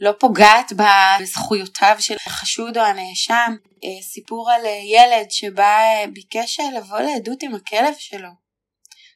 לא 0.00 0.12
פוגעת 0.20 0.72
בזכויותיו 0.72 1.96
של 1.98 2.16
החשוד 2.26 2.78
או 2.78 2.82
הנאשם. 2.82 3.56
אה, 3.84 4.02
סיפור 4.02 4.50
על 4.50 4.66
אה, 4.66 4.80
ילד 4.84 5.30
שבא 5.30 5.78
אה, 5.78 6.04
ביקש 6.12 6.60
לבוא 6.76 7.00
לעדות 7.00 7.42
עם 7.42 7.54
הכלב 7.54 7.94
שלו. 7.98 8.28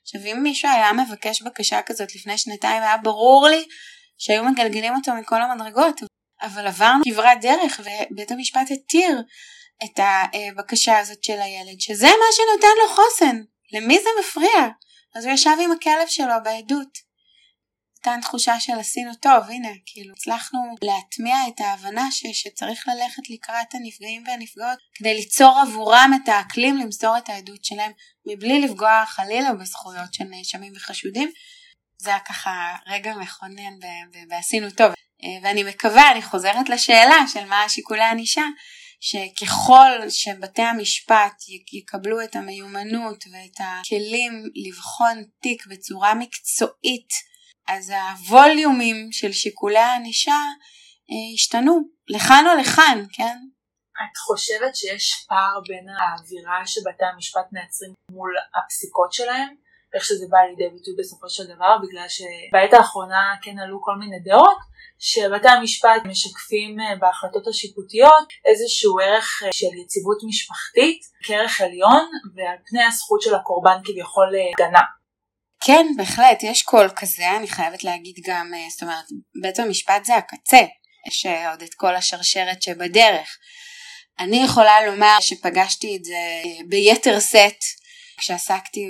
עכשיו 0.02 0.20
אם 0.32 0.42
מישהו 0.42 0.70
היה 0.70 0.92
מבקש 0.92 1.42
בקשה 1.42 1.82
כזאת 1.82 2.14
לפני 2.14 2.38
שנתיים 2.38 2.82
היה 2.82 2.96
ברור 2.96 3.48
לי 3.48 3.64
שהיו 4.18 4.44
מגלגלים 4.44 4.94
אותו 4.94 5.14
מכל 5.14 5.42
המדרגות 5.42 6.00
אבל 6.42 6.66
עברנו 6.66 7.02
כברת 7.04 7.40
דרך 7.40 7.80
ובית 7.80 8.30
המשפט 8.30 8.70
התיר 8.70 9.22
את 9.84 10.00
הבקשה 10.02 10.98
הזאת 10.98 11.24
של 11.24 11.40
הילד 11.40 11.80
שזה 11.80 12.06
מה 12.06 12.26
שנותן 12.32 12.74
לו 12.82 12.88
חוסן 12.94 13.36
למי 13.72 13.98
זה 13.98 14.08
מפריע 14.20 14.68
אז 15.16 15.24
הוא 15.24 15.34
ישב 15.34 15.56
עם 15.64 15.72
הכלב 15.72 16.08
שלו 16.08 16.34
בעדות. 16.44 17.06
נתן 17.98 18.20
תחושה 18.20 18.60
של 18.60 18.72
עשינו 18.78 19.14
טוב, 19.14 19.44
הנה, 19.48 19.68
כאילו 19.86 20.12
הצלחנו 20.12 20.60
להטמיע 20.82 21.36
את 21.48 21.60
ההבנה 21.60 22.10
ש, 22.10 22.26
שצריך 22.32 22.88
ללכת 22.88 23.30
לקראת 23.30 23.74
הנפגעים 23.74 24.24
והנפגעות 24.26 24.78
כדי 24.94 25.14
ליצור 25.14 25.58
עבורם 25.62 26.10
את 26.22 26.28
האקלים 26.28 26.76
למסור 26.76 27.18
את 27.18 27.28
העדות 27.28 27.64
שלהם 27.64 27.92
מבלי 28.26 28.60
לפגוע 28.60 29.04
חלילה 29.06 29.52
בזכויות 29.54 30.14
של 30.14 30.24
נאשמים 30.24 30.72
וחשודים. 30.76 31.30
זה 31.98 32.10
היה 32.10 32.20
ככה 32.20 32.76
רגע 32.86 33.14
מכונן 33.14 33.74
ועשינו 34.30 34.70
טוב. 34.70 34.92
אה, 35.24 35.38
ואני 35.42 35.62
מקווה, 35.62 36.12
אני 36.12 36.22
חוזרת 36.22 36.68
לשאלה 36.68 37.16
של 37.32 37.44
מה 37.44 37.68
שיקולי 37.68 38.04
ענישה, 38.04 38.44
שככל 39.00 40.10
שבתי 40.10 40.62
המשפט 40.62 41.42
יקבלו 41.72 42.24
את 42.24 42.36
המיומנות 42.36 43.24
ואת 43.32 43.60
הכלים 43.60 44.32
לבחון 44.54 45.24
תיק 45.42 45.66
בצורה 45.66 46.14
מקצועית, 46.14 47.08
אז 47.68 47.90
הווליומים 47.90 49.08
של 49.12 49.32
שיקולי 49.32 49.78
הענישה 49.78 50.40
אה, 51.10 51.34
ישתנו 51.34 51.80
לכאן 52.08 52.44
או 52.50 52.60
לכאן, 52.60 53.04
כן? 53.12 53.36
את 54.04 54.16
חושבת 54.16 54.76
שיש 54.76 55.24
פער 55.28 55.60
בין 55.68 55.86
האווירה 55.88 56.66
שבתי 56.66 57.04
המשפט 57.14 57.46
מייצרים 57.52 57.92
מול 58.10 58.34
הפסיקות 58.56 59.12
שלהם? 59.12 59.65
איך 59.94 60.04
שזה 60.04 60.26
בא 60.30 60.38
לידי 60.38 60.68
ביטוי 60.76 60.94
בסופו 60.98 61.30
של 61.30 61.44
דבר, 61.54 61.76
בגלל 61.82 62.08
שבעת 62.08 62.72
האחרונה 62.72 63.34
כן 63.42 63.58
עלו 63.58 63.82
כל 63.82 63.96
מיני 63.96 64.20
דעות 64.24 64.58
שבתי 64.98 65.48
המשפט 65.48 66.02
משקפים 66.04 66.80
אה, 66.80 66.96
בהחלטות 66.96 67.46
השיפוטיות 67.46 68.28
איזשהו 68.44 68.98
ערך 68.98 69.42
אה, 69.44 69.48
של 69.52 69.78
יציבות 69.84 70.18
משפחתית 70.28 71.00
כערך 71.24 71.60
עליון 71.60 72.06
ועל 72.36 72.56
פני 72.66 72.84
הזכות 72.84 73.22
של 73.22 73.34
הקורבן 73.34 73.78
כביכול 73.84 74.34
הגנה. 74.52 74.82
כן, 75.66 75.86
בהחלט, 75.96 76.42
יש 76.42 76.62
קול 76.62 76.88
כזה, 76.96 77.36
אני 77.36 77.48
חייבת 77.48 77.84
להגיד 77.84 78.14
גם, 78.26 78.50
אה, 78.54 78.70
זאת 78.70 78.82
אומרת, 78.82 79.04
בית 79.42 79.58
המשפט 79.58 80.04
זה 80.04 80.14
הקצה, 80.16 80.62
יש 81.08 81.26
עוד 81.26 81.62
את 81.62 81.74
כל 81.74 81.96
השרשרת 81.96 82.62
שבדרך. 82.62 83.38
אני 84.18 84.44
יכולה 84.44 84.86
לומר 84.86 85.16
שפגשתי 85.20 85.96
את 85.96 86.04
זה 86.04 86.42
ביתר 86.68 87.20
שאת 87.20 87.60
כשעסקתי 88.18 88.86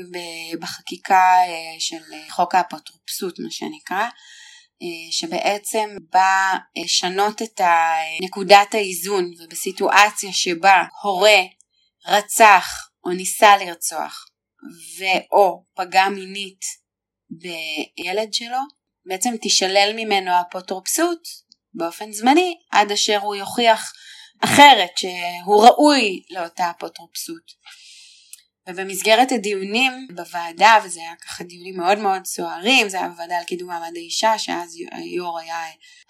בחקיקה 0.60 1.30
של 1.78 2.02
חוק 2.30 2.54
האפוטרופסות, 2.54 3.38
מה 3.38 3.50
שנקרא. 3.50 4.08
אה, 4.82 5.12
שבעצם 5.12 5.90
בא 6.12 6.54
לשנות 6.76 7.42
את 7.42 7.60
נקודת 8.22 8.74
האיזון 8.74 9.30
ובסיטואציה 9.38 10.32
שבה 10.32 10.84
הורה 11.02 11.40
רצח 12.06 12.90
או 13.04 13.10
ניסה 13.10 13.56
לרצוח 13.56 14.26
ואו 14.98 15.64
פגע 15.74 16.08
מינית 16.08 16.60
בילד 17.30 18.34
שלו, 18.34 18.58
בעצם 19.06 19.36
תישלל 19.42 19.92
ממנו 19.96 20.30
האפוטרופסות 20.30 21.28
באופן 21.74 22.12
זמני 22.12 22.58
עד 22.70 22.92
אשר 22.92 23.18
הוא 23.18 23.34
יוכיח 23.34 23.92
אחרת 24.44 24.98
שהוא 24.98 25.66
ראוי 25.66 26.22
לאותה 26.30 26.70
אפוטרופסות. 26.70 27.52
ובמסגרת 28.68 29.32
הדיונים 29.32 30.08
בוועדה, 30.14 30.78
וזה 30.84 31.00
היה 31.00 31.14
ככה 31.20 31.44
דיונים 31.44 31.76
מאוד 31.76 31.98
מאוד 31.98 32.24
סוערים, 32.24 32.88
זה 32.88 32.98
היה 32.98 33.08
בוועדה 33.08 33.38
על 33.38 33.44
קידום 33.44 33.68
מעמד 33.68 33.92
האישה, 33.96 34.38
שאז 34.38 34.76
היו"ר 34.92 35.38
היה 35.38 35.62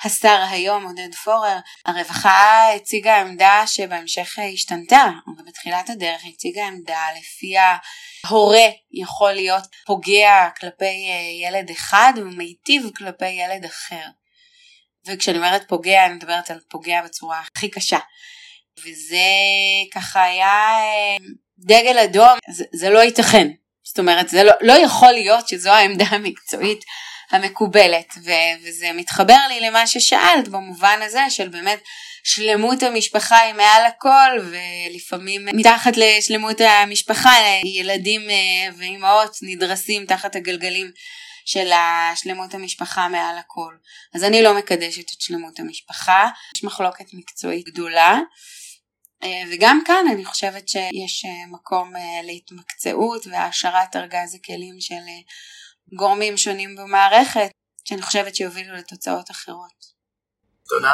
השר 0.03 0.45
היום 0.51 0.85
עודד 0.87 1.15
פורר, 1.25 1.59
הרווחה 1.87 2.73
הציגה 2.77 3.21
עמדה 3.21 3.63
שבהמשך 3.67 4.39
השתנתה, 4.55 5.05
ובתחילת 5.39 5.91
הדרך 5.91 6.23
הציגה 6.29 6.67
עמדה 6.67 7.07
לפיה 7.19 7.77
הורה 8.29 8.69
יכול 8.93 9.33
להיות 9.33 9.65
פוגע 9.87 10.49
כלפי 10.61 10.85
אה, 10.85 11.49
ילד 11.49 11.71
אחד 11.71 12.13
ומיטיב 12.17 12.91
כלפי 12.97 13.31
ילד 13.31 13.65
אחר. 13.65 14.07
וכשאני 15.07 15.37
אומרת 15.39 15.69
פוגע, 15.69 16.07
אני 16.07 16.15
מדברת 16.15 16.51
על 16.51 16.61
פוגע 16.69 17.03
בצורה 17.03 17.41
הכי 17.41 17.71
קשה. 17.71 17.99
וזה 18.79 19.27
ככה 19.95 20.25
היה 20.25 20.79
אה, 20.79 21.17
דגל 21.59 21.99
אדום, 21.99 22.39
זה, 22.51 22.65
זה 22.73 22.91
לא 22.91 22.99
ייתכן. 22.99 23.49
זאת 23.85 23.99
אומרת, 23.99 24.29
זה 24.29 24.45
לא, 24.45 24.53
לא 24.61 24.73
יכול 24.73 25.13
להיות 25.13 25.49
שזו 25.49 25.71
העמדה 25.71 26.05
המקצועית 26.15 26.85
המקובלת, 27.31 28.15
ו, 28.25 28.31
וזה 28.63 28.93
מתחבר 28.95 29.39
לי 29.49 29.61
למה 29.61 29.87
ששאלת 29.87 30.49
במובן 30.49 30.99
הזה 31.03 31.21
של 31.29 31.49
באמת 31.49 31.79
שלמות 32.25 32.83
המשפחה 32.83 33.39
היא 33.39 33.55
מעל 33.55 33.85
הכל, 33.87 34.31
ולפעמים 34.39 35.47
מתחת 35.53 35.93
לשלמות 35.97 36.61
המשפחה 36.61 37.33
ילדים 37.65 38.31
אה, 38.31 38.77
ואימהות 38.79 39.37
נדרסים 39.43 40.07
תחת 40.07 40.37
הגלגלים 40.37 40.91
של 41.47 41.71
השלמות 41.73 42.55
המשפחה 42.55 43.09
מעל 43.09 43.39
הכל. 43.39 43.75
אז 44.15 44.25
אני 44.25 44.43
לא 44.43 44.55
מקדשת 44.55 45.13
את 45.13 45.21
שלמות 45.21 45.61
המשפחה, 45.61 46.29
יש 46.57 46.65
מחלוקת 46.65 47.05
מקצועית 47.13 47.67
גדולה. 47.67 48.19
אה, 49.27 49.43
וגם 49.53 49.81
כאן 49.87 50.05
אני 50.13 50.25
חושבת 50.25 50.69
שיש 50.69 51.25
אה, 51.25 51.53
מקום 51.53 51.97
אה, 51.97 52.23
להתמקצעות 52.25 53.27
והעשרת 53.27 53.97
ארגז 53.97 54.35
הכלים 54.35 54.81
של 54.81 54.95
גורמים 55.97 56.37
שונים 56.37 56.77
במערכת, 56.77 57.51
שאני 57.85 58.03
חושבת 58.03 58.37
שיובילו 58.37 58.75
לתוצאות 58.75 59.31
אחרות. 59.31 59.97
תודה. 60.69 60.93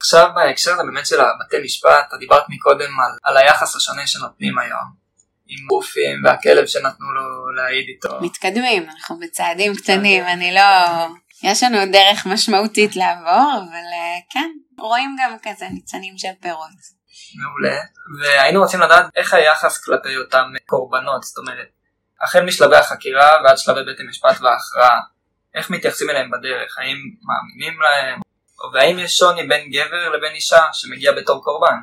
עכשיו 0.00 0.28
בהקשר 0.34 0.72
הזה 0.72 0.82
באמת 0.82 1.06
של 1.06 1.20
הבתי 1.20 1.56
משפט, 1.64 2.14
את 2.14 2.18
דיברת 2.18 2.42
מקודם 2.48 3.00
על, 3.00 3.18
על 3.22 3.36
היחס 3.36 3.76
השונה 3.76 4.06
שנותנים 4.06 4.58
היום. 4.58 5.00
עם 5.52 5.66
גופים 5.66 6.24
והכלב 6.24 6.66
שנתנו 6.66 7.12
לו 7.12 7.52
להעיד 7.52 7.86
איתו. 7.88 8.20
מתקדמים, 8.20 8.90
אנחנו 8.90 9.18
בצעדים 9.18 9.76
קטנים, 9.76 10.24
אני 10.24 10.54
לא... 10.54 10.60
יש 11.42 11.62
לנו 11.62 11.92
דרך 11.92 12.26
משמעותית 12.26 12.96
לעבור, 12.96 13.52
אבל 13.56 13.84
כן, 14.30 14.50
רואים 14.78 15.16
גם 15.20 15.36
כזה 15.42 15.68
ניצנים 15.68 16.18
של 16.18 16.28
פירות. 16.40 16.99
מעולה, 17.34 17.76
והיינו 18.20 18.60
רוצים 18.60 18.80
לדעת 18.80 19.04
איך 19.16 19.34
היחס 19.34 19.84
כלפי 19.84 20.16
אותם 20.16 20.52
קורבנות, 20.66 21.22
זאת 21.22 21.38
אומרת, 21.38 21.68
החל 22.22 22.44
משלבי 22.44 22.76
החקירה 22.76 23.30
ועד 23.44 23.58
שלבי 23.58 23.84
בית 23.84 24.00
המשפט 24.00 24.40
וההכרעה, 24.40 25.00
איך 25.54 25.70
מתייחסים 25.70 26.10
אליהם 26.10 26.30
בדרך, 26.30 26.78
האם 26.78 26.96
מאמינים 27.22 27.80
להם, 27.80 28.20
והאם 28.74 28.98
יש 28.98 29.16
שוני 29.16 29.46
בין 29.48 29.70
גבר 29.70 30.08
לבין 30.08 30.34
אישה 30.34 30.62
שמגיע 30.72 31.12
בתור 31.12 31.44
קורבן? 31.44 31.76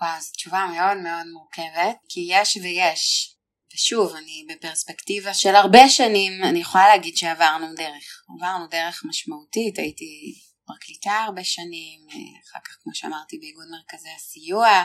וואו, 0.00 0.20
זו 0.20 0.32
תשובה 0.32 0.66
מאוד 0.74 0.96
מאוד 0.96 1.26
מורכבת, 1.32 1.96
כי 2.08 2.28
יש 2.30 2.56
ויש. 2.62 3.34
ושוב, 3.74 4.16
אני 4.16 4.46
בפרספקטיבה 4.48 5.34
של 5.34 5.54
הרבה 5.54 5.88
שנים, 5.88 6.32
אני 6.44 6.58
יכולה 6.58 6.88
להגיד 6.88 7.16
שעברנו 7.16 7.66
דרך. 7.76 8.22
עברנו 8.36 8.66
דרך 8.66 9.02
משמעותית, 9.04 9.78
הייתי 9.78 10.34
פרקליטה 10.68 11.24
הרבה 11.26 11.44
שנים, 11.44 12.00
אחר 12.44 12.58
כך 12.64 12.76
כמו 12.82 12.94
שאמרתי 12.94 13.38
באיגוד 13.38 13.66
מרכזי 13.70 14.08
הסיוע, 14.16 14.84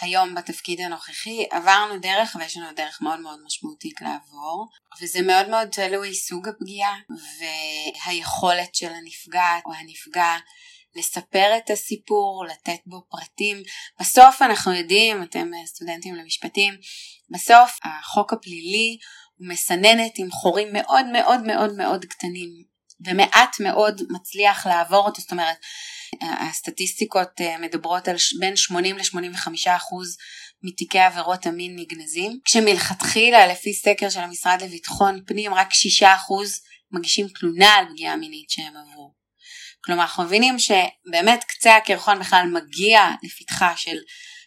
היום 0.00 0.34
בתפקיד 0.34 0.80
הנוכחי 0.80 1.46
עברנו 1.50 1.98
דרך 1.98 2.36
ויש 2.38 2.56
לנו 2.56 2.72
דרך 2.76 3.02
מאוד 3.02 3.20
מאוד 3.20 3.38
משמעותית 3.46 4.00
לעבור 4.00 4.68
וזה 5.00 5.22
מאוד 5.22 5.48
מאוד 5.48 5.68
תלוי 5.68 6.14
סוג 6.14 6.48
הפגיעה 6.48 6.94
והיכולת 8.06 8.74
של 8.74 8.92
הנפגעת 8.92 9.62
או 9.66 9.72
הנפגע 9.74 10.36
לספר 10.96 11.56
את 11.56 11.70
הסיפור, 11.70 12.44
לתת 12.50 12.80
בו 12.86 13.02
פרטים. 13.10 13.62
בסוף 14.00 14.42
אנחנו 14.42 14.72
יודעים, 14.72 15.22
אתם 15.22 15.50
סטודנטים 15.66 16.14
למשפטים, 16.14 16.74
בסוף 17.30 17.78
החוק 17.84 18.32
הפלילי 18.32 18.98
מסננת 19.40 20.18
עם 20.18 20.30
חורים 20.30 20.68
מאוד 20.72 21.06
מאוד 21.06 21.40
מאוד 21.46 21.76
מאוד 21.76 22.04
קטנים 22.04 22.73
ומעט 23.06 23.60
מאוד 23.60 24.00
מצליח 24.10 24.66
לעבור 24.66 25.06
אותו, 25.06 25.20
זאת 25.20 25.32
אומרת 25.32 25.56
הסטטיסטיקות 26.22 27.40
אה, 27.40 27.58
מדברות 27.58 28.08
על 28.08 28.16
בין 28.40 28.56
80 28.56 28.98
ל-85 28.98 29.76
אחוז 29.76 30.16
מתיקי 30.62 30.98
עבירות 30.98 31.46
המין 31.46 31.76
נגנזים, 31.78 32.38
כשמלכתחילה 32.44 33.46
לפי 33.46 33.74
סקר 33.74 34.10
של 34.10 34.20
המשרד 34.20 34.62
לביטחון 34.62 35.20
פנים 35.26 35.54
רק 35.54 35.68
6 35.72 36.02
אחוז 36.02 36.60
מגישים 36.92 37.26
תלונה 37.28 37.74
על 37.74 37.84
פגיעה 37.90 38.16
מינית 38.16 38.50
שהם 38.50 38.72
עברו. 38.76 39.14
כלומר 39.84 40.02
אנחנו 40.02 40.24
מבינים 40.24 40.56
שבאמת 40.58 41.44
קצה 41.44 41.76
הקרחון 41.76 42.18
בכלל 42.18 42.46
מגיע 42.52 43.00
לפתחה 43.22 43.72
של 43.76 43.96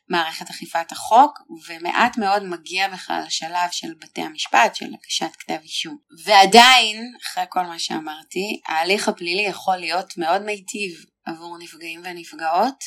מערכת 0.09 0.49
אכיפת 0.49 0.91
החוק 0.91 1.39
ומעט 1.67 2.17
מאוד 2.17 2.43
מגיע 2.43 2.87
בכלל 2.87 3.23
לשלב 3.27 3.71
של 3.71 3.93
בתי 3.99 4.21
המשפט 4.21 4.75
של 4.75 4.85
הגשת 4.85 5.35
כתב 5.39 5.57
אישום. 5.63 5.97
ועדיין 6.25 7.13
אחרי 7.23 7.43
כל 7.49 7.63
מה 7.63 7.79
שאמרתי 7.79 8.61
ההליך 8.67 9.09
הפלילי 9.09 9.41
יכול 9.41 9.77
להיות 9.77 10.17
מאוד 10.17 10.41
מיטיב 10.41 11.05
עבור 11.25 11.57
נפגעים 11.59 12.01
ונפגעות 12.03 12.83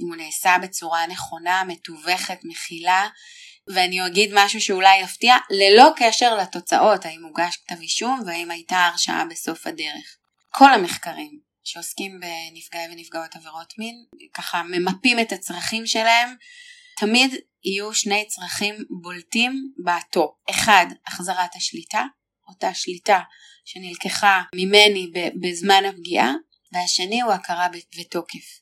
אם 0.00 0.06
הוא 0.06 0.16
נעשה 0.16 0.56
בצורה 0.62 1.06
נכונה, 1.06 1.62
מתווכת, 1.66 2.38
מכילה 2.44 3.08
ואני 3.74 4.06
אגיד 4.06 4.30
משהו 4.34 4.60
שאולי 4.60 5.00
יפתיע 5.00 5.36
ללא 5.50 5.90
קשר 5.96 6.36
לתוצאות 6.36 7.04
האם 7.04 7.24
הוגש 7.24 7.56
כתב 7.56 7.80
אישום 7.80 8.20
והאם 8.26 8.50
הייתה 8.50 8.76
הרשעה 8.76 9.24
בסוף 9.24 9.66
הדרך. 9.66 10.16
כל 10.50 10.72
המחקרים 10.72 11.49
שעוסקים 11.64 12.20
בנפגעי 12.20 12.86
ונפגעות 12.92 13.36
עבירות 13.36 13.74
מין, 13.78 14.04
ככה 14.34 14.62
ממפים 14.62 15.20
את 15.20 15.32
הצרכים 15.32 15.86
שלהם, 15.86 16.34
תמיד 17.00 17.34
יהיו 17.64 17.94
שני 17.94 18.26
צרכים 18.28 18.74
בולטים 19.02 19.72
בטופ. 19.84 20.30
אחד, 20.50 20.86
החזרת 21.06 21.56
השליטה, 21.56 22.04
אותה 22.48 22.74
שליטה 22.74 23.20
שנלקחה 23.64 24.42
ממני 24.54 25.12
בזמן 25.42 25.82
הפגיעה, 25.84 26.32
והשני 26.72 27.20
הוא 27.20 27.32
הכרה 27.32 27.66
ותוקף. 28.00 28.60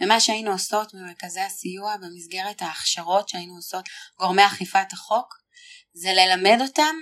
ומה 0.00 0.20
שהיינו 0.20 0.52
עושות 0.52 0.94
במרכזי 0.94 1.40
הסיוע 1.40 1.96
במסגרת 1.96 2.62
ההכשרות 2.62 3.28
שהיינו 3.28 3.56
עושות 3.56 3.84
גורמי 4.18 4.46
אכיפת 4.46 4.92
החוק, 4.92 5.34
זה 5.94 6.08
ללמד 6.12 6.58
אותם 6.60 6.96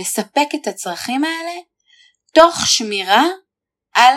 לספק 0.00 0.48
את 0.54 0.66
הצרכים 0.66 1.24
האלה 1.24 1.60
תוך 2.34 2.66
שמירה 2.66 3.24
על 3.94 4.14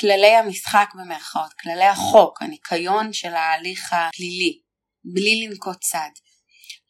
כללי 0.00 0.34
המשחק 0.36 0.88
במרכאות, 0.94 1.52
כללי 1.52 1.84
החוק, 1.84 2.42
הניקיון 2.42 3.12
של 3.12 3.34
ההליך 3.34 3.92
הפלילי, 3.92 4.58
בלי 5.04 5.46
לנקוט 5.46 5.80
צד. 5.80 6.10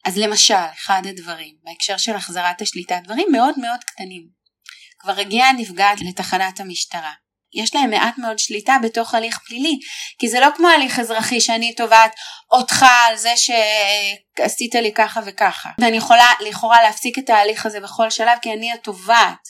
אז 0.05 0.17
למשל, 0.17 0.53
אחד 0.73 1.01
הדברים, 1.09 1.55
בהקשר 1.63 1.97
של 1.97 2.15
החזרת 2.15 2.61
השליטה, 2.61 2.99
דברים 3.03 3.27
מאוד 3.31 3.59
מאוד 3.59 3.83
קטנים. 3.83 4.27
כבר 4.99 5.19
הגיעה 5.19 5.49
הנפגעת 5.49 5.97
לתחנת 6.01 6.59
המשטרה. 6.59 7.11
יש 7.53 7.75
להם 7.75 7.89
מעט 7.89 8.17
מאוד 8.17 8.39
שליטה 8.39 8.77
בתוך 8.83 9.13
הליך 9.13 9.39
פלילי, 9.47 9.79
כי 10.19 10.29
זה 10.29 10.39
לא 10.39 10.47
כמו 10.55 10.67
הליך 10.67 10.99
אזרחי 10.99 11.41
שאני 11.41 11.75
תובעת 11.75 12.15
אותך 12.51 12.85
על 13.07 13.17
זה 13.17 13.33
שעשית 13.35 14.75
לי 14.75 14.93
ככה 14.93 15.21
וככה. 15.25 15.69
ואני 15.79 15.97
יכולה 15.97 16.27
לכאורה 16.39 16.83
להפסיק 16.83 17.19
את 17.19 17.29
ההליך 17.29 17.65
הזה 17.65 17.79
בכל 17.79 18.09
שלב 18.09 18.37
כי 18.41 18.53
אני 18.53 18.73
התובעת. 18.73 19.47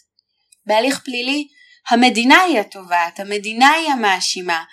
בהליך 0.65 1.00
פלילי 1.05 1.48
המדינה 1.89 2.41
היא 2.41 2.59
התובעת, 2.59 3.19
המדינה 3.19 3.69
היא 3.69 3.89
המאשימה. 3.91 4.63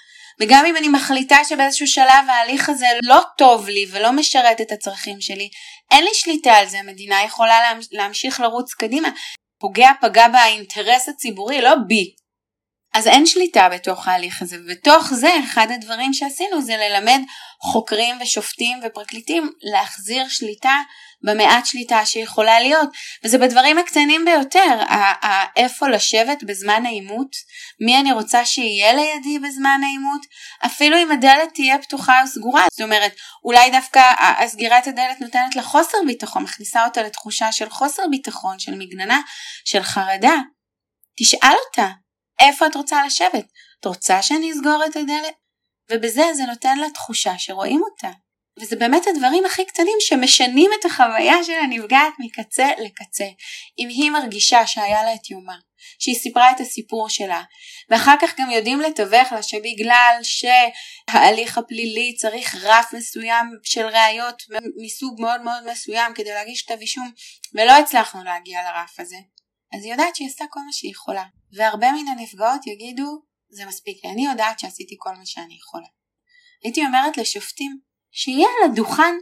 וגם 0.40 0.66
אם 0.66 0.76
אני 0.76 0.88
מחליטה 0.88 1.36
שבאיזשהו 1.48 1.86
שלב 1.86 2.28
ההליך 2.28 2.68
הזה 2.68 2.86
לא 3.02 3.20
טוב 3.38 3.68
לי 3.68 3.86
ולא 3.90 4.12
משרת 4.12 4.60
את 4.60 4.72
הצרכים 4.72 5.20
שלי, 5.20 5.48
אין 5.90 6.04
לי 6.04 6.10
שליטה 6.14 6.52
על 6.52 6.66
זה, 6.66 6.78
המדינה 6.78 7.22
יכולה 7.24 7.60
להמשיך 7.92 8.40
לרוץ 8.40 8.74
קדימה. 8.74 9.08
פוגע 9.58 9.90
פגע 10.00 10.28
באינטרס 10.28 11.08
הציבורי, 11.08 11.60
לא 11.60 11.74
בי. 11.86 12.14
אז 12.94 13.06
אין 13.06 13.26
שליטה 13.26 13.68
בתוך 13.68 14.08
ההליך 14.08 14.42
הזה, 14.42 14.56
ובתוך 14.60 15.14
זה 15.14 15.30
אחד 15.44 15.66
הדברים 15.70 16.12
שעשינו 16.12 16.62
זה 16.62 16.76
ללמד 16.76 17.20
חוקרים 17.62 18.18
ושופטים 18.20 18.80
ופרקליטים 18.86 19.50
להחזיר 19.62 20.28
שליטה 20.28 20.74
במעט 21.22 21.66
שליטה 21.66 22.06
שיכולה 22.06 22.60
להיות, 22.60 22.88
וזה 23.24 23.38
בדברים 23.38 23.78
הקטנים 23.78 24.24
ביותר, 24.24 24.82
איפה 25.56 25.88
לשבת 25.88 26.42
בזמן 26.42 26.86
העימות, 26.86 27.36
מי 27.80 28.00
אני 28.00 28.12
רוצה 28.12 28.44
שיהיה 28.44 28.92
לידי 28.92 29.38
בזמן 29.38 29.80
העימות, 29.82 30.20
אפילו 30.66 30.96
אם 30.96 31.10
הדלת 31.10 31.54
תהיה 31.54 31.78
פתוחה 31.78 32.22
או 32.22 32.26
סגורה, 32.26 32.66
זאת 32.70 32.80
אומרת, 32.80 33.12
אולי 33.44 33.70
דווקא 33.70 34.02
סגירת 34.46 34.86
הדלת 34.86 35.20
נותנת 35.20 35.56
לה 35.56 35.62
חוסר 35.62 35.98
ביטחון, 36.06 36.42
מכניסה 36.42 36.84
אותה 36.84 37.02
לתחושה 37.02 37.52
של 37.52 37.70
חוסר 37.70 38.02
ביטחון, 38.10 38.58
של 38.58 38.74
מגננה, 38.74 39.20
של 39.64 39.82
חרדה, 39.82 40.34
תשאל 41.18 41.54
אותה, 41.66 41.90
איפה 42.40 42.66
את 42.66 42.76
רוצה 42.76 43.06
לשבת? 43.06 43.44
את 43.80 43.86
רוצה 43.86 44.22
שאני 44.22 44.52
אסגור 44.52 44.84
את 44.86 44.96
הדלת? 44.96 45.34
ובזה 45.90 46.24
זה 46.34 46.42
נותן 46.42 46.78
לה 46.78 46.90
תחושה 46.90 47.38
שרואים 47.38 47.82
אותה. 47.82 48.10
וזה 48.60 48.76
באמת 48.76 49.06
הדברים 49.06 49.44
הכי 49.44 49.64
קטנים 49.64 49.96
שמשנים 50.00 50.70
את 50.80 50.84
החוויה 50.84 51.44
של 51.44 51.52
הנפגעת 51.52 52.12
מקצה 52.18 52.68
לקצה. 52.78 53.26
אם 53.78 53.88
היא 53.88 54.10
מרגישה 54.10 54.66
שהיה 54.66 55.04
לה 55.04 55.14
את 55.14 55.30
יומה, 55.30 55.56
שהיא 55.98 56.14
סיפרה 56.14 56.50
את 56.50 56.60
הסיפור 56.60 57.08
שלה, 57.08 57.42
ואחר 57.90 58.14
כך 58.20 58.34
גם 58.38 58.50
יודעים 58.50 58.80
לתווך 58.80 59.32
לה 59.32 59.42
שבגלל 59.42 60.18
שההליך 60.22 61.58
הפלילי 61.58 62.14
צריך 62.16 62.54
רף 62.54 62.92
מסוים 62.92 63.46
של 63.62 63.86
ראיות 63.86 64.42
מסוג 64.84 65.20
מאוד 65.20 65.42
מאוד 65.42 65.70
מסוים 65.70 66.14
כדי 66.14 66.30
להגיש 66.30 66.62
כתב 66.62 66.80
אישום, 66.80 67.10
ולא 67.54 67.72
הצלחנו 67.72 68.24
להגיע 68.24 68.60
לרף 68.62 69.00
הזה, 69.00 69.16
אז 69.74 69.84
היא 69.84 69.92
יודעת 69.92 70.16
שהיא 70.16 70.28
עשתה 70.28 70.44
כל 70.50 70.60
מה 70.60 70.72
שהיא 70.72 70.90
יכולה. 70.90 71.24
והרבה 71.52 71.92
מן 71.92 72.08
הנפגעות 72.08 72.66
יגידו, 72.66 73.22
זה 73.48 73.66
מספיק 73.66 74.04
לי, 74.04 74.10
אני 74.10 74.26
יודעת 74.26 74.58
שעשיתי 74.58 74.96
כל 74.98 75.14
מה 75.14 75.26
שאני 75.26 75.54
יכולה. 75.54 75.86
הייתי 76.64 76.86
אומרת 76.86 77.16
לשופטים, 77.16 77.78
שיהיה 78.10 78.48
על 78.48 78.70
הדוכן 78.70 79.14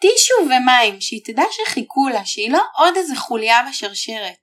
טישו 0.00 0.34
ומים, 0.46 1.00
שהיא 1.00 1.20
תדע 1.24 1.42
שחיכו 1.50 2.08
לה, 2.08 2.26
שהיא 2.26 2.50
לא 2.50 2.62
עוד 2.78 2.96
איזה 2.96 3.16
חוליה 3.16 3.66
בשרשרת. 3.68 4.36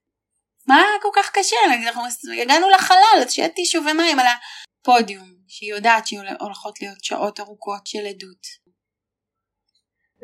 מה 0.67 0.83
כל 1.01 1.09
כך 1.15 1.31
קשה? 1.31 1.55
אנחנו 1.67 2.01
הגענו 2.41 2.69
לחלל, 2.69 3.21
אז 3.21 3.33
שיהיה 3.33 3.49
טישו 3.49 3.79
ומים 3.79 4.19
על 4.19 4.25
הפודיום, 4.25 5.33
שהיא 5.47 5.73
יודעת 5.73 6.07
שהולכות 6.07 6.81
להיות 6.81 7.03
שעות 7.03 7.39
ארוכות 7.39 7.87
של 7.87 8.05
עדות. 8.05 8.60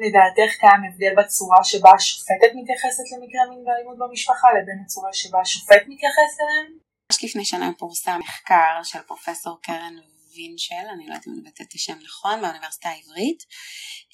לדעתך 0.03 0.51
קיים 0.62 0.81
הבדל 0.88 1.13
בצורה 1.21 1.63
שבה 1.63 1.89
השופטת 1.95 2.51
מתייחסת 2.55 3.07
למקרה 3.12 3.43
מין 3.49 3.62
ואלימות 3.67 3.97
במשפחה 3.97 4.47
לבין 4.55 4.79
הצורה 4.86 5.13
שבה 5.13 5.39
השופט 5.41 5.83
מתייחס 5.88 6.31
אליהם? 6.41 6.67
ממש 7.12 7.23
לפני 7.23 7.45
שנה 7.45 7.71
פורסם 7.77 8.19
מחקר 8.19 8.83
של 8.83 8.99
פרופסור 9.01 9.57
קרן 9.62 9.95
וינשל, 10.36 10.88
אני 10.93 11.07
לא 11.07 11.12
יודעת 11.13 11.27
אם 11.27 11.31
אני 11.33 11.41
מבטאת 11.41 11.67
את 11.67 11.73
השם 11.73 11.97
נכון, 12.05 12.41
מהאוניברסיטה 12.41 12.89
העברית, 12.89 13.43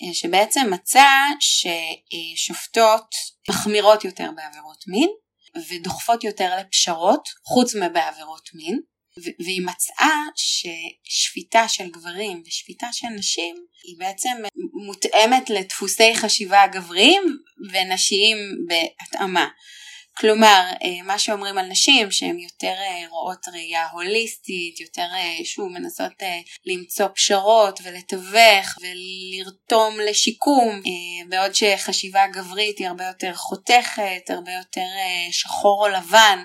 אה, 0.01 0.13
שבעצם 0.13 0.61
מצא 0.71 1.09
ששופטות 1.39 3.15
מחמירות 3.49 4.05
יותר 4.05 4.29
בעבירות 4.35 4.83
מין 4.87 5.09
ודוחפות 5.69 6.23
יותר 6.23 6.55
לפשרות 6.59 7.29
חוץ 7.45 7.75
מבעבירות 7.75 8.49
מין 8.53 8.81
והיא 9.17 9.61
מצאה 9.65 10.19
ששפיטה 10.35 11.67
של 11.67 11.89
גברים 11.91 12.43
ושפיטה 12.47 12.87
של 12.91 13.07
נשים 13.07 13.55
היא 13.83 13.95
בעצם 13.97 14.31
מותאמת 14.85 15.49
לדפוסי 15.49 16.15
חשיבה 16.15 16.67
גבריים 16.67 17.23
ונשיים 17.71 18.37
בהתאמה. 18.67 19.47
כלומר, 20.17 20.61
אה, 20.83 21.03
מה 21.03 21.19
שאומרים 21.19 21.57
על 21.57 21.65
נשים 21.65 22.11
שהן 22.11 22.39
יותר 22.39 22.73
אה, 22.79 23.03
רואות 23.09 23.47
ראייה 23.53 23.87
הוליסטית, 23.91 24.79
יותר 24.79 25.07
אה, 25.13 25.45
שוב 25.45 25.67
מנסות 25.67 26.11
למצוא 26.65 27.07
פשרות 27.15 27.79
ולתווך 27.83 28.77
ולרתום 28.81 29.99
לשיקום, 29.99 30.81
בעוד 31.29 31.55
שחשיבה 31.55 32.27
גברית 32.27 32.77
היא 32.77 32.87
הרבה 32.87 33.07
יותר 33.07 33.33
חותכת, 33.33 34.29
הרבה 34.29 34.51
יותר 34.51 34.87
שחור 35.31 35.85
או 35.85 35.87
לבן. 35.87 36.43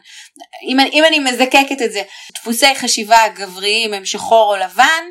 אם, 0.62 0.76
אם 0.92 1.04
אני 1.04 1.18
מזקקת 1.18 1.82
את 1.84 1.92
זה, 1.92 2.02
דפוסי 2.34 2.74
חשיבה 2.74 3.28
גבריים 3.34 3.94
הם 3.94 4.04
שחור 4.04 4.54
או 4.54 4.56
לבן, 4.56 5.04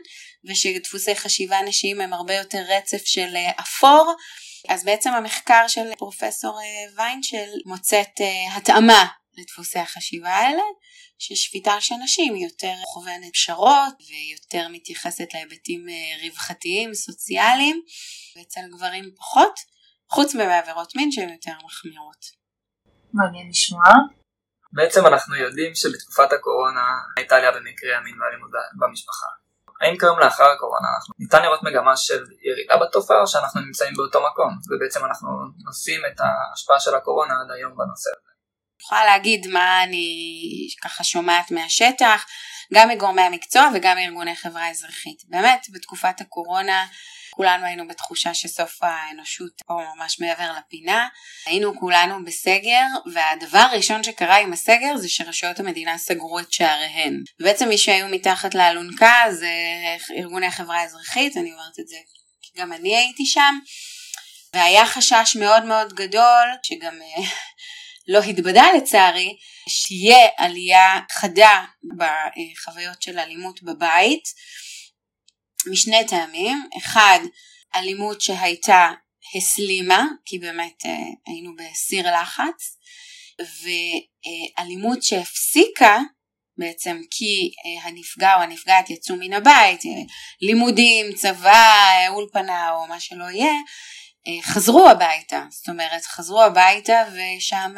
ושדפוסי 0.50 1.16
חשיבה 1.16 1.62
נשיים 1.62 2.02
הם 2.02 2.14
הרבה 2.14 2.36
יותר 2.36 2.62
רצף 2.70 3.06
של 3.06 3.36
אפור. 3.60 4.16
אז 4.68 4.86
בעצם 4.86 5.10
המחקר 5.10 5.68
של 5.68 5.96
פרופסור 5.98 6.60
אה, 6.60 6.96
ויינשל 6.96 7.50
מוצאת 7.66 8.22
אה, 8.22 8.58
התאמה 8.58 9.06
לדפוסי 9.38 9.80
החשיבה 9.80 10.30
האלה, 10.30 10.64
ששפיטה 11.20 11.82
של 11.82 11.96
נשים 12.04 12.36
יותר 12.36 12.74
מכוונת 12.82 13.34
פשרות 13.34 13.94
ויותר 14.08 14.68
מתייחסת 14.68 15.34
להיבטים 15.34 15.90
אה, 15.90 16.26
רווחתיים, 16.28 16.94
סוציאליים, 16.94 17.82
ואצל 18.36 18.62
גברים 18.72 19.12
פחות, 19.18 19.60
חוץ 20.12 20.36
מבעבירות 20.36 20.96
מין 20.96 21.12
שהן 21.12 21.30
יותר 21.30 21.54
מחמירות. 21.66 22.26
מעניין 23.14 23.50
לשמוע. 23.50 23.84
בעצם 24.72 25.06
אנחנו 25.06 25.36
יודעים 25.36 25.76
שבתקופת 25.76 26.32
הקורונה 26.34 26.86
הייתה 27.18 27.36
עלייה 27.36 27.52
במקרי 27.52 27.96
המין 27.96 28.22
והאלימות 28.22 28.52
במשפחה. 28.80 29.28
האם 29.82 29.98
כיום 29.98 30.20
לאחר 30.20 30.44
הקורונה 30.44 30.88
אנחנו 30.96 31.14
ניתן 31.20 31.42
לראות 31.44 31.64
מגמה 31.64 31.98
של 31.98 32.24
ירידה 32.42 32.78
בתופעה 32.78 33.22
או 33.22 33.28
שאנחנו 33.28 33.62
נמצאים 33.62 33.94
באותו 33.98 34.20
מקום 34.32 34.58
ובעצם 34.70 35.06
אנחנו 35.06 35.30
נושאים 35.66 36.02
את 36.06 36.20
ההשפעה 36.20 36.80
של 36.80 36.96
הקורונה 36.96 37.34
עד 37.34 37.52
היום 37.56 37.72
בנושא 37.72 38.10
הזה. 38.10 38.28
אני 38.78 38.84
יכולה 38.84 39.06
להגיד 39.06 39.48
מה 39.48 39.84
אני 39.84 40.08
ככה 40.84 41.04
שומעת 41.04 41.52
מהשטח, 41.52 42.26
גם 42.74 42.90
מגורמי 42.90 43.22
המקצוע 43.22 43.70
וגם 43.76 43.98
מארגוני 43.98 44.36
חברה 44.36 44.70
אזרחית. 44.70 45.24
באמת 45.30 45.66
בתקופת 45.74 46.22
הקורונה 46.22 46.86
כולנו 47.38 47.66
היינו 47.66 47.88
בתחושה 47.88 48.34
שסוף 48.34 48.84
האנושות 48.84 49.62
פה 49.66 49.74
ממש 49.96 50.20
מעבר 50.20 50.52
לפינה. 50.58 51.08
היינו 51.46 51.80
כולנו 51.80 52.26
בסגר, 52.26 52.86
והדבר 53.14 53.58
הראשון 53.58 54.04
שקרה 54.04 54.38
עם 54.38 54.54
הסגר 54.54 54.98
זה 54.98 55.10
שרשויות 55.10 55.60
המדינה 55.60 55.98
סגרו 55.98 56.40
את 56.40 56.52
שעריהן. 56.54 57.24
בעצם 57.40 57.70
מי 57.70 57.78
שהיו 57.78 58.08
מתחת 58.08 58.56
לאלונקה 58.56 59.24
זה 59.32 59.50
ארגוני 60.18 60.48
החברה 60.48 60.78
האזרחית, 60.82 61.38
אני 61.38 61.52
אומרת 61.52 61.80
את 61.80 61.88
זה 61.88 61.98
כי 62.42 62.62
גם 62.62 62.74
אני 62.74 62.98
הייתי 62.98 63.26
שם. 63.26 63.60
והיה 64.54 64.86
חשש 64.86 65.36
מאוד 65.40 65.66
מאוד 65.66 65.94
גדול, 65.94 66.48
שגם 66.64 66.94
אה, 67.02 67.24
לא 68.14 68.20
התבדה 68.20 68.66
לצערי, 68.78 69.38
שתהיה 69.70 70.28
עלייה 70.38 71.00
חדה 71.12 71.64
בחוויות 71.98 73.02
של 73.02 73.20
אלימות 73.20 73.64
בבית. 73.64 74.24
משני 75.66 76.08
טעמים, 76.08 76.64
אחד 76.78 77.20
אלימות 77.76 78.22
שהייתה 78.22 78.92
הסלימה, 79.36 80.06
כי 80.26 80.40
באמת 80.40 80.86
אה, 80.86 80.92
היינו 81.28 81.52
בסיר 81.56 82.22
לחץ, 82.22 82.78
ואלימות 83.40 85.04
שהפסיקה 85.04 86.00
בעצם 86.58 87.02
כי 87.12 87.52
אה, 87.66 87.88
הנפגע 87.88 88.36
או 88.36 88.42
הנפגעת 88.42 88.90
יצאו 88.90 89.16
מן 89.16 89.34
הבית, 89.34 89.86
אה, 89.86 89.92
לימודים, 90.42 91.14
צבא, 91.14 92.08
אולפנה 92.10 92.72
או 92.72 92.88
מה 92.88 93.00
שלא 93.00 93.26
יהיה, 93.26 93.54
חזרו 94.42 94.90
הביתה, 94.90 95.46
זאת 95.50 95.70
אומרת 95.70 96.06
חזרו 96.06 96.44
הביתה 96.44 97.04
ושם 97.12 97.76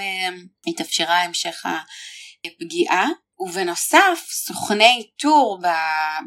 התאפשרה 0.68 1.22
המשך 1.22 1.66
הפגיעה. 2.46 3.08
ובנוסף 3.40 4.28
סוכני 4.30 4.96
איתור 4.98 5.60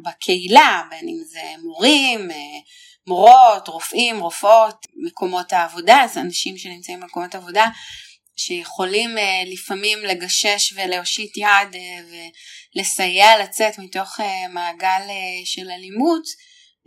בקהילה, 0.05 0.83
בין 0.91 1.09
אם 1.09 1.25
זה 1.25 1.63
מורים, 1.63 2.31
אה, 2.31 2.37
מורות, 3.07 3.69
רופאים, 3.69 4.21
רופאות, 4.21 4.87
מקומות 5.07 5.53
העבודה, 5.53 6.01
אז 6.05 6.19
אנשים 6.19 6.59
שנמצאים 6.59 7.01
במקומות 7.01 7.35
עבודה 7.35 7.67
שיכולים 8.37 9.19
אה, 9.19 9.43
לפעמים 9.47 9.99
לגשש 9.99 10.73
ולהושיט 10.77 11.37
יד 11.37 11.75
אה, 11.75 12.19
ולסייע 12.77 13.39
לצאת 13.43 13.79
מתוך 13.79 14.21
מעגל 14.51 15.03
של 15.45 15.71
אלימות, 15.71 16.23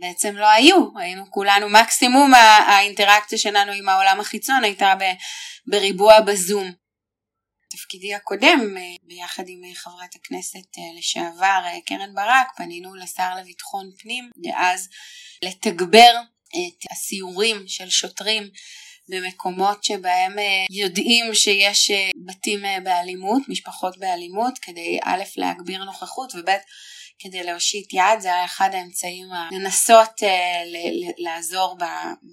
בעצם 0.00 0.36
לא 0.36 0.46
היו, 0.46 0.88
היינו 0.98 1.30
כולנו, 1.30 1.68
מקסימום 1.68 2.34
האינטראקציה 2.66 3.38
שלנו 3.38 3.72
עם 3.72 3.88
העולם 3.88 4.20
החיצון 4.20 4.64
הייתה 4.64 4.94
בריבוע 5.66 6.20
בזום. 6.20 6.85
בתפקידי 7.66 8.14
הקודם, 8.14 8.76
אה, 8.76 8.82
ביחד 9.02 9.42
עם 9.46 9.64
אה, 9.64 9.74
חברת 9.74 10.14
הכנסת 10.14 10.78
אה, 10.78 10.98
לשעבר 10.98 11.62
קרן 11.86 12.14
ברק, 12.14 12.46
פנינו 12.56 12.94
לשר 12.94 13.34
לביטחון 13.40 13.90
פנים 13.98 14.30
דאז 14.36 14.88
לתגבר 15.42 16.20
את 16.48 16.90
הסיורים 16.92 17.68
של 17.68 17.90
שוטרים 17.90 18.50
במקומות 19.08 19.84
שבהם 19.84 20.32
יודעים 20.70 21.34
שיש 21.34 21.90
בתים 22.26 22.60
באלימות, 22.84 23.42
משפחות 23.48 23.98
באלימות, 23.98 24.58
כדי 24.58 24.98
א' 25.04 25.22
להגביר 25.36 25.84
נוכחות 25.84 26.34
וב' 26.34 26.48
כדי 27.18 27.42
להושיט 27.42 27.92
יד, 27.92 28.20
זה 28.20 28.28
היה 28.28 28.44
אחד 28.44 28.70
האמצעים 28.72 29.26
לנסות 29.50 30.22
uh, 30.22 30.26
לעזור 31.18 31.76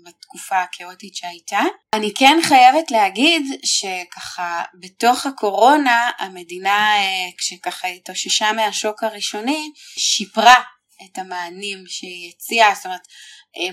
בתקופה 0.04 0.62
הכאוטית 0.62 1.16
שהייתה. 1.16 1.62
אני 1.94 2.14
כן 2.14 2.40
חייבת 2.44 2.92
להגיד 2.92 3.42
שככה 3.64 4.64
בתוך 4.80 5.26
הקורונה 5.26 6.10
המדינה 6.20 6.96
uh, 6.96 7.38
כשככה 7.38 7.88
התאוששה 7.88 8.52
מהשוק 8.52 9.04
הראשוני 9.04 9.72
שיפרה 9.98 10.56
את 11.06 11.18
המענים 11.18 11.84
שהיא 11.88 12.32
הציעה, 12.36 12.76
זאת 12.76 12.86
אומרת 12.86 13.00
אה, 13.00 13.06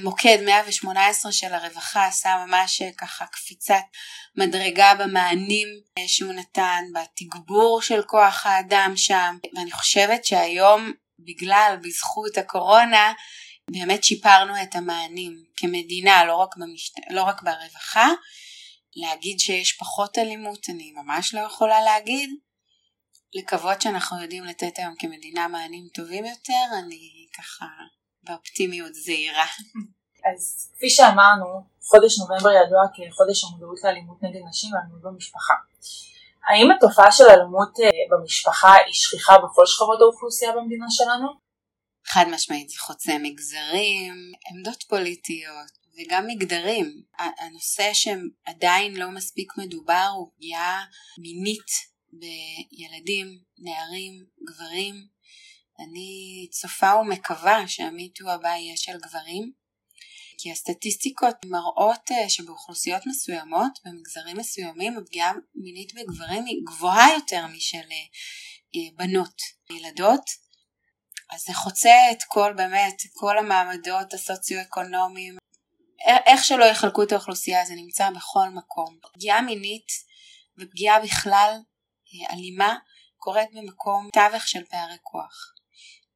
מוקד 0.00 0.38
118 0.46 1.32
של 1.32 1.54
הרווחה 1.54 2.06
עשה 2.06 2.44
ממש 2.46 2.82
ככה 2.98 3.26
קפיצת 3.26 3.82
מדרגה 4.36 4.94
במענים 4.94 5.68
שהוא 6.06 6.32
נתן, 6.32 6.84
בתגבור 6.94 7.82
של 7.82 8.02
כוח 8.02 8.46
האדם 8.46 8.92
שם, 8.96 9.38
ואני 9.56 9.72
חושבת 9.72 10.24
שהיום 10.24 10.92
בגלל, 11.18 11.76
בזכות 11.82 12.38
הקורונה, 12.38 13.12
באמת 13.70 14.04
שיפרנו 14.04 14.62
את 14.62 14.74
המענים 14.74 15.44
כמדינה, 15.56 16.24
לא 16.24 16.36
רק, 16.36 16.56
במשת... 16.56 16.94
לא 17.10 17.22
רק 17.22 17.42
ברווחה. 17.42 18.08
להגיד 18.96 19.40
שיש 19.40 19.72
פחות 19.72 20.18
אלימות 20.18 20.66
אני 20.70 20.92
ממש 20.92 21.34
לא 21.34 21.40
יכולה 21.40 21.82
להגיד. 21.82 22.30
לקוות 23.34 23.82
שאנחנו 23.82 24.22
יודעים 24.22 24.44
לתת 24.44 24.78
היום 24.78 24.94
כמדינה 24.98 25.48
מענים 25.48 25.88
טובים 25.94 26.24
יותר, 26.24 26.64
אני 26.78 27.26
ככה 27.38 27.66
באופטימיות 28.22 28.94
זהירה. 28.94 29.46
אז 30.32 30.72
כפי 30.76 30.90
שאמרנו, 30.90 31.46
חודש 31.82 32.18
נובמבר 32.18 32.50
ידוע 32.50 32.82
כחודש 32.94 33.44
המודעות 33.44 33.78
לאלימות 33.84 34.22
נגד 34.22 34.40
נשים 34.48 34.70
ואלימות 34.74 35.02
במשפחה. 35.02 35.54
האם 36.48 36.70
התופעה 36.70 37.12
של 37.12 37.24
אלימות 37.24 37.80
אה, 37.80 37.88
במשפחה 38.10 38.74
היא 38.86 38.94
שכיחה 38.94 39.38
בכל 39.38 39.66
שכבות 39.66 40.00
האוכלוסייה 40.00 40.52
במדינה 40.52 40.86
שלנו? 40.90 41.28
חד 42.06 42.24
משמעית, 42.30 42.68
זה 42.68 42.78
חוצה 42.78 43.12
מגזרים, 43.22 44.14
עמדות 44.50 44.82
פוליטיות 44.82 45.70
וגם 45.96 46.26
מגדרים. 46.26 47.02
הנושא 47.18 47.90
שעדיין 47.92 48.96
לא 48.96 49.10
מספיק 49.10 49.52
מדובר 49.58 50.08
הוא 50.16 50.30
פגיעה 50.36 50.84
מינית 51.18 51.70
בילדים, 52.12 53.38
נערים, 53.58 54.24
גברים. 54.46 54.94
אני 55.80 56.48
צופה 56.50 56.94
ומקווה 56.96 57.68
שהמיטו 57.68 58.30
הבא 58.30 58.48
יהיה 58.48 58.76
של 58.76 58.98
גברים. 58.98 59.60
כי 60.42 60.52
הסטטיסטיקות 60.52 61.36
מראות 61.44 62.10
אה, 62.10 62.28
שבאוכלוסיות 62.28 63.06
מסוימות, 63.06 63.72
במגזרים 63.84 64.36
מסוימים, 64.36 64.98
הפגיעה 64.98 65.32
מינית 65.54 65.94
בגברים 65.94 66.44
היא 66.44 66.62
גבוהה 66.66 67.14
יותר 67.14 67.46
משל 67.46 67.76
אה, 67.76 68.06
אה, 68.76 68.90
בנות, 68.96 69.34
ילדות. 69.70 70.24
אז 71.30 71.40
זה 71.40 71.54
חוצה 71.54 71.90
את 72.12 72.22
כל 72.28 72.52
באמת, 72.56 72.96
כל 73.14 73.38
המעמדות 73.38 74.14
הסוציו-אקונומיים. 74.14 75.36
איך 76.26 76.44
שלא 76.44 76.64
יחלקו 76.64 77.02
את 77.02 77.12
האוכלוסייה 77.12 77.64
זה 77.64 77.74
נמצא 77.74 78.10
בכל 78.10 78.48
מקום. 78.48 78.98
פגיעה 79.14 79.42
מינית 79.42 79.88
ופגיעה 80.58 81.00
בכלל 81.00 81.58
אלימה 82.32 82.76
קורית 83.16 83.48
במקום 83.54 84.08
תווך 84.12 84.48
של 84.48 84.64
פערי 84.64 84.96
כוח. 85.02 85.59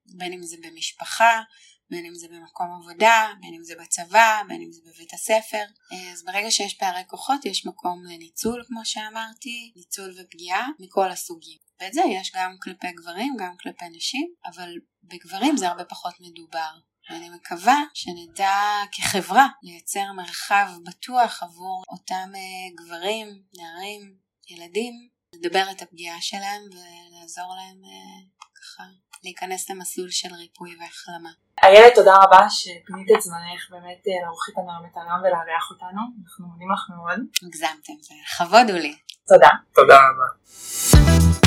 בין 0.06 0.32
אם 0.32 0.42
זה 0.42 0.56
במשפחה, 0.62 1.42
בין 1.90 2.06
אם 2.06 2.14
זה 2.14 2.28
במקום 2.28 2.66
עבודה, 2.80 3.32
בין 3.40 3.54
אם 3.54 3.64
זה 3.64 3.74
בצבא, 3.80 4.42
בין 4.48 4.62
אם 4.62 4.72
זה 4.72 4.80
בבית 4.86 5.14
הספר. 5.14 5.64
אה, 5.92 6.12
אז 6.12 6.24
ברגע 6.24 6.50
שיש 6.50 6.74
פערי 6.74 7.02
כוחות 7.06 7.44
יש 7.44 7.66
מקום 7.66 8.04
לניצול 8.04 8.64
כמו 8.66 8.80
שאמרתי, 8.84 9.72
ניצול 9.76 10.14
ופגיעה 10.20 10.68
מכל 10.78 11.10
הסוגים. 11.10 11.58
ואת 11.80 11.92
זה 11.92 12.02
יש 12.10 12.32
גם 12.34 12.56
כלפי 12.62 12.92
גברים, 12.92 13.36
גם 13.38 13.56
כלפי 13.60 13.84
נשים, 13.92 14.34
אבל 14.46 14.74
בגברים 15.02 15.56
זה 15.56 15.68
הרבה 15.68 15.84
פחות 15.84 16.14
מדובר. 16.20 16.70
ואני 17.10 17.30
מקווה 17.30 17.82
שנדע 17.94 18.82
כחברה 18.92 19.48
לייצר 19.62 20.12
מרחב 20.16 20.66
בטוח 20.84 21.42
עבור 21.42 21.82
אותם 21.88 22.32
אה, 22.34 22.84
גברים, 22.84 23.42
נערים, 23.56 24.14
ילדים, 24.48 25.08
לדבר 25.34 25.70
את 25.70 25.82
הפגיעה 25.82 26.20
שלהם 26.20 26.62
ולעזור 26.62 27.54
להם 27.54 27.84
אה, 27.84 28.20
ככה 28.54 28.82
להיכנס 29.24 29.70
למסלול 29.70 30.10
של 30.10 30.28
ריפוי 30.34 30.76
והחלמה. 30.80 31.30
איילת, 31.62 31.94
תודה 31.94 32.14
רבה 32.22 32.50
שפינית 32.50 33.08
את 33.16 33.22
זמנך 33.22 33.70
באמת 33.70 34.02
אה, 34.08 34.22
לערוך 34.22 34.48
איתנו 34.48 34.70
היום 34.70 34.84
את 34.92 34.96
היום 34.96 35.20
ולארח 35.20 35.70
אותנו, 35.70 36.00
אנחנו 36.24 36.46
מודים 36.46 36.70
לך 36.72 36.90
מאוד. 36.96 37.20
הגזמתם, 37.42 37.92
זה 38.00 38.14
לכבוד 38.22 38.70
הוא 38.70 38.78
לי. 38.78 38.96
תודה. 39.28 39.50
תודה 39.74 39.96
רבה. 39.96 41.43